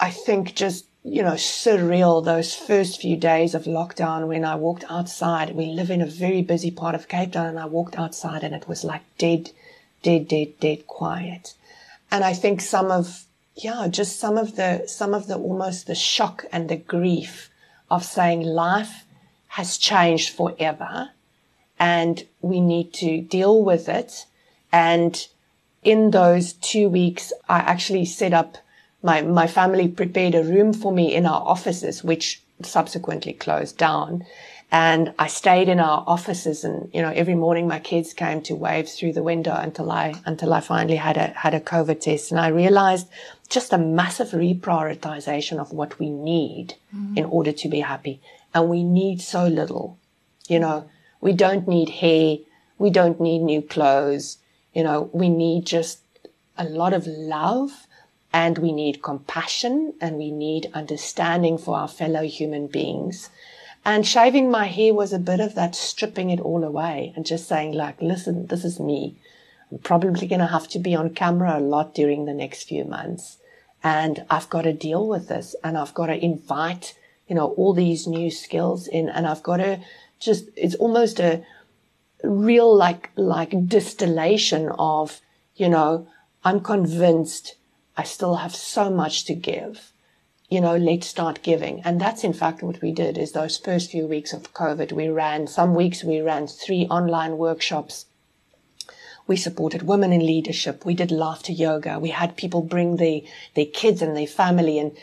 I 0.00 0.10
think 0.10 0.54
just, 0.54 0.86
you 1.04 1.22
know, 1.22 1.32
surreal 1.34 2.24
those 2.24 2.54
first 2.54 3.00
few 3.00 3.16
days 3.16 3.54
of 3.54 3.64
lockdown 3.64 4.28
when 4.28 4.44
I 4.44 4.54
walked 4.54 4.84
outside. 4.88 5.54
We 5.54 5.66
live 5.66 5.90
in 5.90 6.00
a 6.00 6.06
very 6.06 6.42
busy 6.42 6.70
part 6.70 6.94
of 6.94 7.08
Cape 7.08 7.32
Town 7.32 7.46
and 7.46 7.58
I 7.58 7.66
walked 7.66 7.98
outside 7.98 8.44
and 8.44 8.54
it 8.54 8.68
was 8.68 8.84
like 8.84 9.02
dead, 9.18 9.50
dead, 10.02 10.28
dead, 10.28 10.58
dead 10.60 10.86
quiet. 10.86 11.54
And 12.10 12.24
I 12.24 12.32
think 12.32 12.60
some 12.60 12.90
of, 12.90 13.24
yeah, 13.54 13.88
just 13.88 14.18
some 14.18 14.38
of 14.38 14.56
the, 14.56 14.86
some 14.86 15.14
of 15.14 15.26
the 15.26 15.36
almost 15.36 15.86
the 15.86 15.94
shock 15.94 16.44
and 16.52 16.68
the 16.68 16.76
grief 16.76 17.50
of 17.90 18.04
saying 18.04 18.42
life 18.42 19.04
has 19.48 19.78
changed 19.78 20.34
forever 20.34 21.10
and 21.78 22.24
we 22.40 22.60
need 22.60 22.92
to 22.92 23.20
deal 23.20 23.62
with 23.62 23.88
it. 23.88 24.26
And 24.72 25.26
in 25.82 26.10
those 26.10 26.54
two 26.54 26.88
weeks, 26.88 27.32
I 27.48 27.58
actually 27.58 28.04
set 28.04 28.32
up 28.32 28.58
my, 29.02 29.22
my 29.22 29.46
family 29.46 29.88
prepared 29.88 30.34
a 30.34 30.42
room 30.42 30.72
for 30.72 30.92
me 30.92 31.14
in 31.14 31.24
our 31.26 31.42
offices, 31.42 32.02
which 32.02 32.42
subsequently 32.62 33.32
closed 33.32 33.76
down. 33.76 34.24
And 34.70 35.14
I 35.18 35.28
stayed 35.28 35.68
in 35.68 35.80
our 35.80 36.04
offices 36.06 36.62
and, 36.62 36.90
you 36.92 37.00
know, 37.00 37.10
every 37.10 37.34
morning 37.34 37.66
my 37.66 37.78
kids 37.78 38.12
came 38.12 38.42
to 38.42 38.54
wave 38.54 38.86
through 38.88 39.14
the 39.14 39.22
window 39.22 39.54
until 39.54 39.90
I, 39.90 40.14
until 40.26 40.52
I 40.52 40.60
finally 40.60 40.96
had 40.96 41.16
a, 41.16 41.28
had 41.28 41.54
a 41.54 41.60
COVID 41.60 42.00
test. 42.00 42.30
And 42.30 42.38
I 42.38 42.48
realized 42.48 43.08
just 43.48 43.72
a 43.72 43.78
massive 43.78 44.30
reprioritization 44.30 45.58
of 45.58 45.72
what 45.72 45.98
we 45.98 46.10
need 46.10 46.74
mm-hmm. 46.94 47.16
in 47.16 47.24
order 47.24 47.52
to 47.52 47.68
be 47.68 47.80
happy. 47.80 48.20
And 48.52 48.68
we 48.68 48.82
need 48.82 49.22
so 49.22 49.46
little, 49.46 49.96
you 50.48 50.58
know, 50.58 50.90
we 51.22 51.32
don't 51.32 51.66
need 51.66 51.88
hair. 51.88 52.36
We 52.76 52.90
don't 52.90 53.20
need 53.20 53.38
new 53.38 53.62
clothes. 53.62 54.36
You 54.78 54.84
know, 54.84 55.10
we 55.12 55.28
need 55.28 55.66
just 55.66 55.98
a 56.56 56.62
lot 56.62 56.92
of 56.92 57.04
love 57.04 57.88
and 58.32 58.56
we 58.58 58.70
need 58.70 59.02
compassion 59.02 59.94
and 60.00 60.16
we 60.16 60.30
need 60.30 60.70
understanding 60.72 61.58
for 61.58 61.76
our 61.76 61.88
fellow 61.88 62.22
human 62.22 62.68
beings. 62.68 63.28
And 63.84 64.06
shaving 64.06 64.52
my 64.52 64.66
hair 64.66 64.94
was 64.94 65.12
a 65.12 65.18
bit 65.18 65.40
of 65.40 65.56
that 65.56 65.74
stripping 65.74 66.30
it 66.30 66.38
all 66.38 66.62
away 66.62 67.12
and 67.16 67.26
just 67.26 67.48
saying 67.48 67.72
like, 67.72 68.00
listen, 68.00 68.46
this 68.46 68.64
is 68.64 68.78
me. 68.78 69.16
I'm 69.72 69.78
probably 69.78 70.28
going 70.28 70.38
to 70.38 70.46
have 70.46 70.68
to 70.68 70.78
be 70.78 70.94
on 70.94 71.12
camera 71.12 71.58
a 71.58 71.60
lot 71.74 71.92
during 71.92 72.26
the 72.26 72.32
next 72.32 72.68
few 72.68 72.84
months. 72.84 73.38
And 73.82 74.24
I've 74.30 74.48
got 74.48 74.62
to 74.62 74.72
deal 74.72 75.08
with 75.08 75.26
this 75.26 75.56
and 75.64 75.76
I've 75.76 75.94
got 75.94 76.06
to 76.06 76.24
invite, 76.24 76.96
you 77.26 77.34
know, 77.34 77.48
all 77.54 77.74
these 77.74 78.06
new 78.06 78.30
skills 78.30 78.86
in 78.86 79.08
and 79.08 79.26
I've 79.26 79.42
got 79.42 79.56
to 79.56 79.80
just, 80.20 80.50
it's 80.54 80.76
almost 80.76 81.18
a 81.18 81.42
real 82.22 82.74
like, 82.74 83.10
like 83.16 83.68
distillation 83.68 84.70
of, 84.78 85.20
you 85.56 85.68
know, 85.68 86.08
I'm 86.44 86.60
convinced 86.60 87.56
I 87.96 88.04
still 88.04 88.36
have 88.36 88.54
so 88.54 88.90
much 88.90 89.24
to 89.24 89.34
give 89.34 89.92
you 90.48 90.60
know, 90.62 90.76
let's 90.76 91.06
start 91.06 91.42
giving. 91.42 91.82
And 91.82 92.00
that's 92.00 92.24
in 92.24 92.32
fact 92.32 92.62
what 92.62 92.80
we 92.80 92.92
did 92.92 93.18
is 93.18 93.32
those 93.32 93.58
first 93.58 93.90
few 93.90 94.06
weeks 94.06 94.32
of 94.32 94.54
COVID, 94.54 94.92
we 94.92 95.08
ran, 95.08 95.46
some 95.46 95.74
weeks 95.74 96.02
we 96.02 96.20
ran 96.20 96.46
three 96.46 96.86
online 96.86 97.36
workshops. 97.36 98.06
We 99.26 99.36
supported 99.36 99.82
women 99.82 100.10
in 100.10 100.24
leadership. 100.24 100.86
We 100.86 100.94
did 100.94 101.10
laughter 101.10 101.52
yoga. 101.52 101.98
We 101.98 102.10
had 102.10 102.36
people 102.36 102.62
bring 102.62 102.96
their 102.96 103.20
their 103.54 103.66
kids 103.66 104.00
and 104.00 104.16
their 104.16 104.26
family. 104.26 104.78
And, 104.78 104.96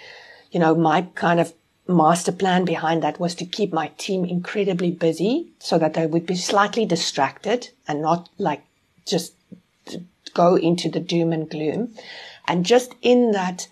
you 0.52 0.60
know, 0.60 0.74
my 0.74 1.04
kind 1.14 1.40
of 1.40 1.54
master 1.88 2.32
plan 2.32 2.66
behind 2.66 3.04
that 3.04 3.20
was 3.20 3.36
to 3.36 3.46
keep 3.46 3.72
my 3.72 3.92
team 3.98 4.26
incredibly 4.26 4.92
busy 4.92 5.48
so 5.60 5.78
that 5.78 5.94
they 5.94 6.08
would 6.08 6.26
be 6.26 6.36
slightly 6.36 6.86
distracted 6.86 7.70
and 7.88 8.02
not 8.02 8.30
like 8.38 8.64
just 9.06 9.34
go 10.34 10.56
into 10.56 10.90
the 10.90 11.00
doom 11.00 11.32
and 11.32 11.50
gloom. 11.50 11.94
And 12.48 12.66
just 12.66 12.94
in 13.02 13.32
that, 13.32 13.68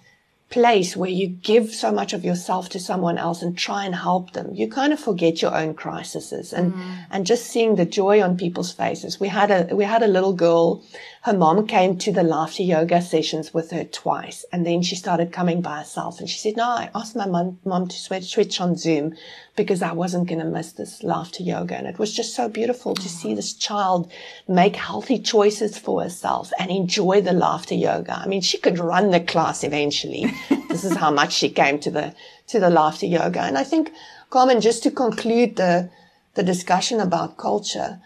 place 0.53 0.95
where 0.95 1.09
you 1.09 1.27
give 1.27 1.73
so 1.73 1.91
much 1.91 2.13
of 2.13 2.23
yourself 2.23 2.69
to 2.69 2.79
someone 2.79 3.17
else 3.17 3.41
and 3.41 3.57
try 3.57 3.85
and 3.85 3.95
help 3.95 4.33
them, 4.33 4.53
you 4.53 4.67
kind 4.67 4.93
of 4.93 4.99
forget 4.99 5.41
your 5.41 5.55
own 5.57 5.73
crises 5.73 6.53
and, 6.53 6.73
mm. 6.73 7.05
and 7.09 7.25
just 7.25 7.47
seeing 7.47 7.75
the 7.75 7.85
joy 7.85 8.21
on 8.21 8.37
people's 8.37 8.71
faces. 8.71 9.19
We 9.19 9.29
had 9.29 9.49
a, 9.49 9.75
we 9.75 9.83
had 9.83 10.03
a 10.03 10.07
little 10.07 10.33
girl. 10.33 10.83
Her 11.23 11.31
mom 11.31 11.67
came 11.67 11.97
to 11.99 12.11
the 12.11 12.21
laughter 12.21 12.63
yoga 12.63 13.01
sessions 13.01 13.53
with 13.53 13.71
her 13.71 13.85
twice. 13.85 14.43
And 14.51 14.65
then 14.65 14.81
she 14.81 14.97
started 14.97 15.31
coming 15.31 15.61
by 15.61 15.77
herself 15.77 16.19
and 16.19 16.29
she 16.29 16.37
said, 16.37 16.57
no, 16.57 16.65
I 16.65 16.89
asked 16.93 17.15
my 17.15 17.25
mom, 17.25 17.59
mom 17.63 17.87
to 17.87 18.21
switch 18.21 18.59
on 18.59 18.75
Zoom 18.75 19.15
because 19.55 19.81
I 19.81 19.93
wasn't 19.93 20.27
going 20.27 20.41
to 20.41 20.45
miss 20.45 20.73
this 20.73 21.01
laughter 21.01 21.41
yoga. 21.41 21.77
And 21.77 21.87
it 21.87 21.97
was 21.97 22.13
just 22.13 22.35
so 22.35 22.49
beautiful 22.49 22.93
to 22.95 23.07
see 23.07 23.33
this 23.33 23.53
child 23.53 24.11
make 24.49 24.75
healthy 24.75 25.17
choices 25.17 25.77
for 25.77 26.03
herself 26.03 26.51
and 26.59 26.69
enjoy 26.69 27.21
the 27.21 27.31
laughter 27.31 27.75
yoga. 27.75 28.19
I 28.19 28.27
mean, 28.27 28.41
she 28.41 28.57
could 28.57 28.77
run 28.77 29.11
the 29.11 29.21
class 29.21 29.63
eventually. 29.63 30.25
this 30.67 30.83
is 30.83 30.97
how 30.97 31.09
much 31.11 31.31
she 31.31 31.49
came 31.49 31.79
to 31.79 31.89
the, 31.89 32.13
to 32.47 32.59
the 32.59 32.69
laughter 32.69 33.05
yoga. 33.05 33.43
And 33.43 33.57
I 33.57 33.63
think, 33.63 33.93
Carmen, 34.29 34.59
just 34.59 34.83
to 34.83 34.91
conclude 34.91 35.55
the, 35.55 35.89
the 36.33 36.43
discussion 36.43 36.99
about 36.99 37.37
culture, 37.37 38.01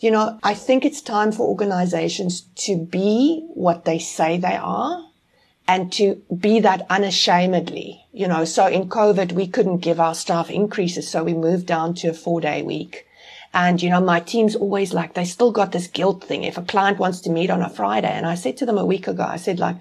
you 0.00 0.10
know, 0.10 0.38
I 0.42 0.54
think 0.54 0.84
it's 0.84 1.00
time 1.00 1.32
for 1.32 1.48
organizations 1.48 2.42
to 2.66 2.76
be 2.76 3.46
what 3.54 3.84
they 3.84 3.98
say 3.98 4.36
they 4.36 4.56
are 4.56 5.04
and 5.68 5.92
to 5.94 6.22
be 6.38 6.60
that 6.60 6.86
unashamedly, 6.90 8.04
you 8.12 8.28
know. 8.28 8.44
So 8.44 8.66
in 8.66 8.88
COVID, 8.88 9.32
we 9.32 9.46
couldn't 9.46 9.78
give 9.78 9.98
our 9.98 10.14
staff 10.14 10.50
increases. 10.50 11.08
So 11.08 11.24
we 11.24 11.34
moved 11.34 11.66
down 11.66 11.94
to 11.94 12.08
a 12.08 12.14
four 12.14 12.40
day 12.40 12.62
week. 12.62 13.06
And, 13.54 13.82
you 13.82 13.88
know, 13.88 14.00
my 14.00 14.20
team's 14.20 14.54
always 14.54 14.92
like, 14.92 15.14
they 15.14 15.24
still 15.24 15.50
got 15.50 15.72
this 15.72 15.86
guilt 15.86 16.22
thing. 16.22 16.44
If 16.44 16.58
a 16.58 16.62
client 16.62 16.98
wants 16.98 17.20
to 17.22 17.30
meet 17.30 17.48
on 17.48 17.62
a 17.62 17.70
Friday, 17.70 18.10
and 18.10 18.26
I 18.26 18.34
said 18.34 18.58
to 18.58 18.66
them 18.66 18.76
a 18.76 18.84
week 18.84 19.08
ago, 19.08 19.22
I 19.22 19.36
said 19.36 19.58
like, 19.58 19.76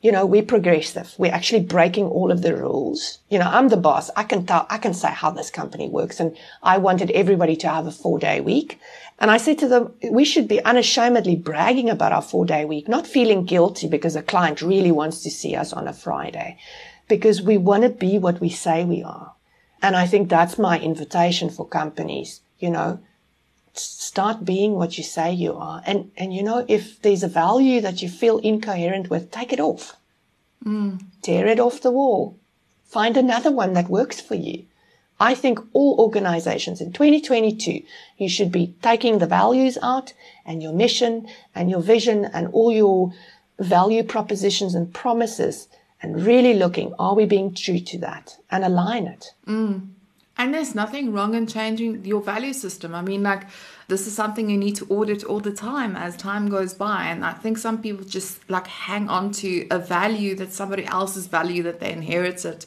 you 0.00 0.12
know, 0.12 0.24
we're 0.24 0.42
progressive. 0.42 1.14
We're 1.18 1.34
actually 1.34 1.64
breaking 1.64 2.06
all 2.06 2.30
of 2.30 2.42
the 2.42 2.56
rules. 2.56 3.18
You 3.28 3.38
know, 3.38 3.48
I'm 3.50 3.68
the 3.68 3.76
boss. 3.76 4.10
I 4.16 4.22
can 4.22 4.46
tell, 4.46 4.66
I 4.70 4.78
can 4.78 4.94
say 4.94 5.08
how 5.08 5.30
this 5.30 5.50
company 5.50 5.88
works. 5.88 6.20
And 6.20 6.36
I 6.62 6.78
wanted 6.78 7.10
everybody 7.10 7.56
to 7.56 7.68
have 7.68 7.86
a 7.86 7.90
four 7.90 8.18
day 8.18 8.40
week. 8.40 8.78
And 9.18 9.30
I 9.30 9.38
said 9.38 9.58
to 9.60 9.68
them, 9.68 9.94
we 10.10 10.24
should 10.24 10.46
be 10.46 10.62
unashamedly 10.64 11.36
bragging 11.36 11.88
about 11.88 12.12
our 12.12 12.22
four 12.22 12.44
day 12.44 12.64
week, 12.64 12.86
not 12.86 13.06
feeling 13.06 13.44
guilty 13.44 13.88
because 13.88 14.14
a 14.14 14.22
client 14.22 14.60
really 14.60 14.92
wants 14.92 15.22
to 15.22 15.30
see 15.30 15.56
us 15.56 15.72
on 15.72 15.88
a 15.88 15.92
Friday, 15.92 16.58
because 17.08 17.40
we 17.40 17.56
want 17.56 17.82
to 17.82 17.88
be 17.88 18.18
what 18.18 18.40
we 18.40 18.50
say 18.50 18.84
we 18.84 19.02
are. 19.02 19.32
And 19.82 19.96
I 19.96 20.06
think 20.06 20.28
that's 20.28 20.58
my 20.58 20.78
invitation 20.78 21.48
for 21.50 21.66
companies, 21.66 22.40
you 22.58 22.70
know, 22.70 23.00
start 23.72 24.44
being 24.44 24.74
what 24.74 24.96
you 24.98 25.04
say 25.04 25.32
you 25.32 25.54
are. 25.54 25.82
And, 25.86 26.10
and 26.16 26.34
you 26.34 26.42
know, 26.42 26.64
if 26.68 27.00
there's 27.02 27.22
a 27.22 27.28
value 27.28 27.80
that 27.80 28.02
you 28.02 28.08
feel 28.08 28.38
incoherent 28.38 29.10
with, 29.10 29.30
take 29.30 29.52
it 29.52 29.60
off. 29.60 29.96
Mm. 30.64 31.04
Tear 31.22 31.46
it 31.46 31.60
off 31.60 31.80
the 31.80 31.90
wall. 31.90 32.38
Find 32.84 33.16
another 33.16 33.50
one 33.52 33.74
that 33.74 33.88
works 33.88 34.20
for 34.20 34.34
you. 34.34 34.64
I 35.18 35.34
think 35.34 35.58
all 35.72 35.96
organizations 35.98 36.80
in 36.80 36.92
2022, 36.92 37.82
you 38.18 38.28
should 38.28 38.52
be 38.52 38.74
taking 38.82 39.18
the 39.18 39.26
values 39.26 39.78
out 39.82 40.12
and 40.44 40.62
your 40.62 40.72
mission 40.72 41.26
and 41.54 41.70
your 41.70 41.80
vision 41.80 42.26
and 42.26 42.48
all 42.48 42.72
your 42.72 43.12
value 43.58 44.02
propositions 44.02 44.74
and 44.74 44.92
promises 44.92 45.68
and 46.02 46.26
really 46.26 46.54
looking, 46.54 46.92
are 46.98 47.14
we 47.14 47.24
being 47.24 47.54
true 47.54 47.80
to 47.80 47.98
that 47.98 48.36
and 48.50 48.64
align 48.64 49.06
it? 49.06 49.32
Mm. 49.46 49.88
And 50.38 50.52
there's 50.52 50.74
nothing 50.74 51.14
wrong 51.14 51.34
in 51.34 51.46
changing 51.46 52.04
your 52.04 52.20
value 52.20 52.52
system. 52.52 52.94
I 52.94 53.00
mean, 53.00 53.22
like, 53.22 53.44
this 53.88 54.06
is 54.06 54.14
something 54.14 54.50
you 54.50 54.58
need 54.58 54.76
to 54.76 54.86
audit 54.88 55.24
all 55.24 55.40
the 55.40 55.52
time 55.52 55.96
as 55.96 56.14
time 56.14 56.50
goes 56.50 56.74
by. 56.74 57.06
And 57.06 57.24
I 57.24 57.32
think 57.32 57.56
some 57.56 57.80
people 57.80 58.04
just 58.04 58.48
like 58.50 58.66
hang 58.66 59.08
on 59.08 59.32
to 59.32 59.66
a 59.70 59.78
value 59.78 60.34
that 60.34 60.52
somebody 60.52 60.84
else's 60.84 61.26
value 61.26 61.62
that 61.62 61.80
they 61.80 61.90
inherited 61.90 62.66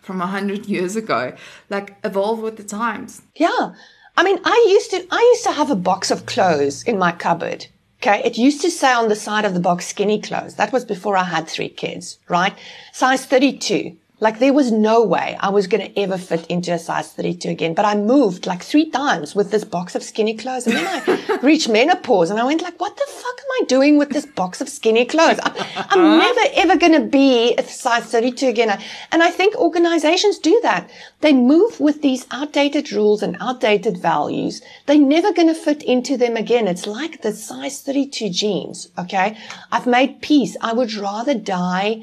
from 0.00 0.20
a 0.20 0.26
hundred 0.26 0.66
years 0.66 0.96
ago. 0.96 1.34
Like 1.68 1.96
evolve 2.04 2.40
with 2.40 2.56
the 2.56 2.64
times. 2.64 3.22
Yeah. 3.34 3.74
I 4.16 4.22
mean, 4.22 4.38
I 4.44 4.66
used 4.68 4.90
to, 4.90 5.06
I 5.10 5.20
used 5.32 5.44
to 5.44 5.52
have 5.52 5.70
a 5.70 5.76
box 5.76 6.10
of 6.10 6.26
clothes 6.26 6.82
in 6.82 6.98
my 6.98 7.12
cupboard. 7.12 7.66
Okay. 8.02 8.22
It 8.24 8.38
used 8.38 8.62
to 8.62 8.70
say 8.70 8.92
on 8.92 9.08
the 9.08 9.16
side 9.16 9.44
of 9.44 9.54
the 9.54 9.60
box, 9.60 9.86
skinny 9.86 10.20
clothes. 10.20 10.54
That 10.54 10.72
was 10.72 10.84
before 10.84 11.16
I 11.16 11.24
had 11.24 11.48
three 11.48 11.68
kids, 11.68 12.18
right? 12.28 12.54
Size 12.92 13.26
32. 13.26 13.96
Like 14.20 14.38
there 14.38 14.52
was 14.52 14.70
no 14.70 15.02
way 15.02 15.36
I 15.40 15.48
was 15.48 15.66
going 15.66 15.80
to 15.80 15.98
ever 15.98 16.18
fit 16.18 16.46
into 16.48 16.74
a 16.74 16.78
size 16.78 17.10
32 17.12 17.48
again. 17.48 17.72
But 17.72 17.86
I 17.86 17.94
moved 17.94 18.46
like 18.46 18.62
three 18.62 18.90
times 18.90 19.34
with 19.34 19.50
this 19.50 19.64
box 19.64 19.94
of 19.94 20.02
skinny 20.02 20.36
clothes. 20.36 20.66
And 20.66 20.76
then 20.76 20.86
I 20.86 21.38
reached 21.42 21.70
menopause 21.70 22.28
and 22.28 22.38
I 22.38 22.44
went 22.44 22.60
like, 22.60 22.78
what 22.78 22.94
the 22.96 23.06
fuck 23.08 23.38
am 23.40 23.62
I 23.62 23.64
doing 23.66 23.96
with 23.96 24.10
this 24.10 24.26
box 24.26 24.60
of 24.60 24.68
skinny 24.68 25.06
clothes? 25.06 25.38
I, 25.42 25.48
am 25.92 26.00
uh-huh. 26.00 26.16
never 26.18 26.40
ever 26.54 26.76
going 26.78 27.00
to 27.00 27.06
be 27.06 27.54
a 27.56 27.62
size 27.62 28.04
32 28.04 28.48
again. 28.48 28.78
And 29.10 29.22
I 29.22 29.30
think 29.30 29.56
organizations 29.56 30.38
do 30.38 30.60
that. 30.62 30.90
They 31.22 31.32
move 31.32 31.80
with 31.80 32.02
these 32.02 32.26
outdated 32.30 32.92
rules 32.92 33.22
and 33.22 33.38
outdated 33.40 33.96
values. 33.96 34.60
They're 34.84 34.98
never 34.98 35.32
going 35.32 35.48
to 35.48 35.54
fit 35.54 35.82
into 35.82 36.18
them 36.18 36.36
again. 36.36 36.68
It's 36.68 36.86
like 36.86 37.22
the 37.22 37.32
size 37.32 37.80
32 37.80 38.28
jeans. 38.28 38.88
Okay. 38.98 39.38
I've 39.72 39.86
made 39.86 40.20
peace. 40.20 40.58
I 40.60 40.74
would 40.74 40.92
rather 40.92 41.32
die 41.32 42.02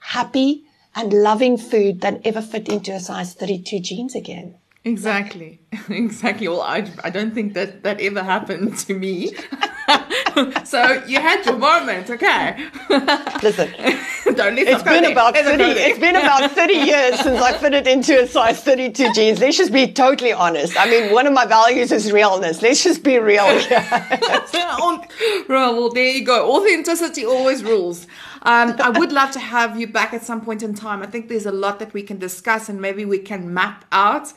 happy 0.00 0.64
and 0.94 1.12
loving 1.12 1.56
food 1.56 2.00
than 2.00 2.20
ever 2.24 2.42
fit 2.42 2.68
into 2.68 2.92
a 2.92 3.00
size 3.00 3.34
32 3.34 3.80
jeans 3.80 4.14
again. 4.14 4.56
Exactly. 4.84 5.60
Exactly. 5.88 6.48
Well, 6.48 6.60
I, 6.60 6.88
I 7.02 7.10
don't 7.10 7.34
think 7.34 7.54
that 7.54 7.82
that 7.82 8.00
ever 8.00 8.22
happened 8.22 8.76
to 8.78 8.94
me. 8.94 9.34
so 10.64 11.02
you 11.06 11.18
had 11.18 11.44
your 11.46 11.56
moment, 11.56 12.10
okay? 12.10 12.68
Listen, 13.42 13.72
don't 14.34 14.54
listen. 14.54 14.74
it's 14.74 14.82
been 14.82 15.10
about 15.10 15.34
30, 15.34 15.62
it's 15.62 15.98
been 15.98 16.16
about 16.16 16.50
30 16.52 16.72
years 16.74 17.18
since 17.20 17.40
I 17.40 17.56
fitted 17.56 17.86
into 17.86 18.22
a 18.22 18.26
size 18.26 18.62
32 18.62 19.12
jeans. 19.12 19.40
Let's 19.40 19.56
just 19.56 19.72
be 19.72 19.92
totally 19.92 20.32
honest. 20.32 20.78
I 20.78 20.88
mean, 20.88 21.12
one 21.12 21.26
of 21.26 21.32
my 21.32 21.46
values 21.46 21.90
is 21.90 22.12
realness. 22.12 22.62
Let's 22.62 22.84
just 22.84 23.02
be 23.02 23.18
real 23.18 23.46
here. 23.58 23.84
well, 25.48 25.90
there 25.90 26.10
you 26.10 26.24
go. 26.24 26.52
Authenticity 26.54 27.24
always 27.24 27.64
rules. 27.64 28.06
Um, 28.44 28.74
I 28.80 28.90
would 28.90 29.12
love 29.12 29.30
to 29.32 29.40
have 29.40 29.78
you 29.78 29.86
back 29.86 30.12
at 30.12 30.24
some 30.24 30.40
point 30.40 30.62
in 30.62 30.74
time. 30.74 31.02
I 31.02 31.06
think 31.06 31.28
there's 31.28 31.46
a 31.46 31.52
lot 31.52 31.78
that 31.78 31.94
we 31.94 32.02
can 32.02 32.18
discuss, 32.18 32.68
and 32.68 32.80
maybe 32.80 33.04
we 33.04 33.18
can 33.18 33.54
map 33.54 33.84
out 33.92 34.32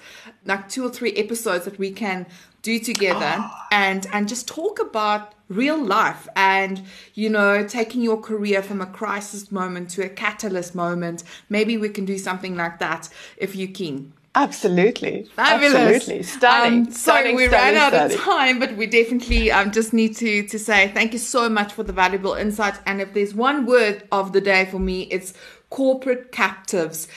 like 0.45 0.69
two 0.69 0.85
or 0.85 0.89
three 0.89 1.13
episodes 1.13 1.65
that 1.65 1.79
we 1.79 1.91
can 1.91 2.27
do 2.61 2.79
together 2.79 3.49
and 3.71 4.07
and 4.11 4.27
just 4.27 4.47
talk 4.47 4.79
about 4.79 5.33
real 5.47 5.81
life 5.81 6.27
and 6.35 6.81
you 7.13 7.29
know 7.29 7.65
taking 7.67 8.01
your 8.01 8.19
career 8.19 8.63
from 8.63 8.81
a 8.81 8.85
crisis 8.85 9.51
moment 9.51 9.89
to 9.91 10.03
a 10.03 10.09
catalyst 10.09 10.73
moment 10.73 11.23
maybe 11.49 11.77
we 11.77 11.87
can 11.87 12.03
do 12.03 12.17
something 12.17 12.55
like 12.55 12.79
that 12.79 13.07
if 13.37 13.55
you're 13.55 13.67
keen 13.69 14.11
Absolutely. 14.35 15.23
Fabulous. 15.35 15.75
Absolutely. 15.75 16.23
Stunning. 16.23 16.87
Um, 16.87 16.91
stunning, 16.91 17.31
so 17.31 17.35
we 17.35 17.47
stunning, 17.47 17.51
ran 17.51 17.75
out 17.75 17.93
stunning. 17.93 18.17
of 18.17 18.23
time, 18.23 18.59
but 18.59 18.75
we 18.75 18.85
definitely 18.85 19.49
um, 19.49 19.71
just 19.71 19.93
need 19.93 20.15
to 20.17 20.45
to 20.47 20.59
say 20.59 20.89
thank 20.89 21.13
you 21.13 21.19
so 21.19 21.47
much 21.47 21.71
for 21.71 21.83
the 21.83 21.93
valuable 21.93 22.33
insights. 22.33 22.79
And 22.85 23.01
if 23.01 23.13
there's 23.13 23.33
one 23.33 23.65
word 23.65 24.07
of 24.11 24.33
the 24.33 24.41
day 24.41 24.65
for 24.65 24.79
me, 24.79 25.03
it's 25.03 25.33
corporate 25.69 26.31
captives. 26.31 27.07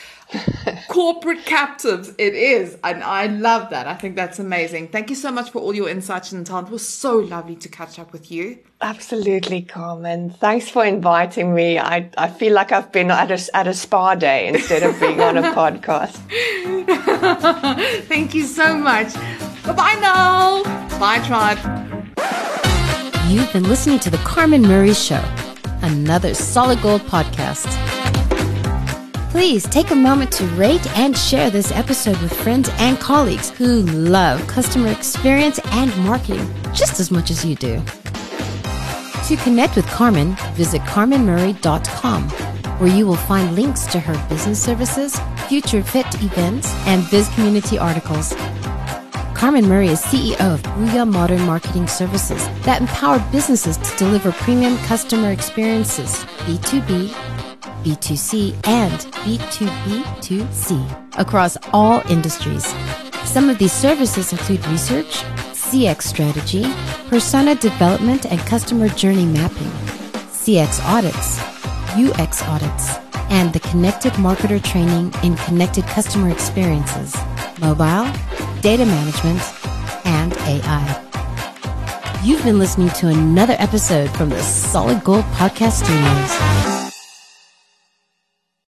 Corporate 0.89 1.45
captives, 1.47 2.11
it 2.19 2.35
is, 2.35 2.77
and 2.85 3.03
I 3.03 3.27
love 3.27 3.71
that. 3.71 3.87
I 3.87 3.95
think 3.95 4.15
that's 4.15 4.39
amazing. 4.39 4.89
Thank 4.89 5.09
you 5.09 5.17
so 5.17 5.31
much 5.31 5.51
for 5.51 5.61
all 5.61 5.75
your 5.75 5.89
insights, 5.89 6.33
Chantel. 6.33 6.67
It 6.67 6.71
was 6.71 6.87
so 6.87 7.17
lovely 7.17 7.57
to 7.57 7.69
catch 7.69 7.99
up 7.99 8.13
with 8.13 8.31
you. 8.31 8.59
Absolutely, 8.81 9.63
Carmen. 9.63 10.31
Thanks 10.31 10.69
for 10.69 10.85
inviting 10.85 11.55
me. 11.55 11.79
I, 11.79 12.11
I 12.19 12.29
feel 12.29 12.53
like 12.53 12.73
I've 12.73 12.93
been 12.93 13.11
at 13.11 13.31
a, 13.31 13.57
at 13.57 13.67
a 13.67 13.75
spa 13.75 14.15
day 14.15 14.49
instead 14.49 14.83
of 14.83 14.99
being 15.01 15.21
on 15.21 15.39
a 15.39 15.43
podcast. 15.55 16.17
Thank 18.07 18.35
you 18.35 18.45
so 18.45 18.77
much. 18.77 19.15
Bye 19.65 19.73
bye 19.73 19.99
now. 20.01 20.63
Bye, 20.99 21.21
tribe. 21.27 21.59
You've 23.29 23.53
been 23.53 23.65
listening 23.65 23.99
to 24.01 24.11
The 24.11 24.19
Carmen 24.19 24.63
Murray 24.63 24.95
Show, 24.95 25.23
another 25.83 26.35
solid 26.35 26.81
gold 26.83 27.03
podcast. 27.03 27.98
Please 29.31 29.65
take 29.65 29.91
a 29.91 29.95
moment 29.95 30.33
to 30.33 30.45
rate 30.57 30.87
and 30.97 31.17
share 31.17 31.51
this 31.51 31.71
episode 31.73 32.17
with 32.23 32.33
friends 32.33 32.71
and 32.79 32.99
colleagues 32.99 33.51
who 33.51 33.83
love 33.83 34.45
customer 34.47 34.89
experience 34.89 35.61
and 35.67 35.95
marketing 35.99 36.51
just 36.73 36.99
as 36.99 37.11
much 37.11 37.31
as 37.31 37.45
you 37.45 37.55
do. 37.55 37.83
To 39.27 39.37
connect 39.45 39.77
with 39.77 39.87
Carmen, 39.89 40.35
visit 40.55 40.81
carmenmurray.com, 40.83 42.23
where 42.79 42.89
you 42.97 43.07
will 43.07 43.17
find 43.17 43.55
links 43.55 43.85
to 43.89 44.01
her 44.01 44.29
business 44.31 44.63
services, 44.63 45.21
future 45.47 45.83
fit 45.83 46.07
events, 46.23 46.73
and 46.87 47.09
biz 47.11 47.29
community 47.35 47.79
articles. 47.79 48.35
Carmen 49.35 49.69
Murray 49.69 49.89
is 49.89 50.01
CEO 50.01 50.41
of 50.41 50.63
Booyah 50.63 51.09
Modern 51.09 51.43
Marketing 51.43 51.87
Services 51.87 52.49
that 52.63 52.81
empower 52.81 53.19
businesses 53.31 53.77
to 53.77 53.97
deliver 53.99 54.33
premium 54.33 54.79
customer 54.79 55.31
experiences 55.31 56.25
B2B, 56.47 57.48
B2C, 57.89 58.55
and 58.67 58.93
B2B2C 59.25 61.19
across 61.19 61.57
all 61.73 62.03
industries. 62.11 62.67
Some 63.25 63.49
of 63.49 63.59
these 63.59 63.73
services 63.73 64.31
include 64.33 64.67
research, 64.67 65.23
CX 65.53 66.03
strategy, 66.03 66.67
persona 67.09 67.55
development 67.55 68.27
and 68.27 68.39
customer 68.41 68.89
journey 68.89 69.25
mapping, 69.25 69.71
CX 70.37 70.85
audits, 70.85 71.39
UX 71.97 72.43
audits, 72.43 72.97
and 73.31 73.55
the 73.55 73.61
connected 73.61 74.13
marketer 74.15 74.63
training 74.63 75.13
in 75.23 75.37
connected 75.37 75.85
customer 75.85 76.29
experiences, 76.31 77.17
mobile, 77.59 78.11
data 78.61 78.85
management, 78.85 79.41
and 80.05 80.35
AI. 80.39 81.05
You've 82.23 82.45
been 82.45 82.59
listening 82.59 82.91
to 82.91 83.09
another 83.09 83.57
episode 83.59 84.11
from 84.11 84.29
the 84.29 84.43
Solid 84.43 85.03
Gold 85.05 85.25
Podcast 85.37 85.85
Studios. 85.85 86.78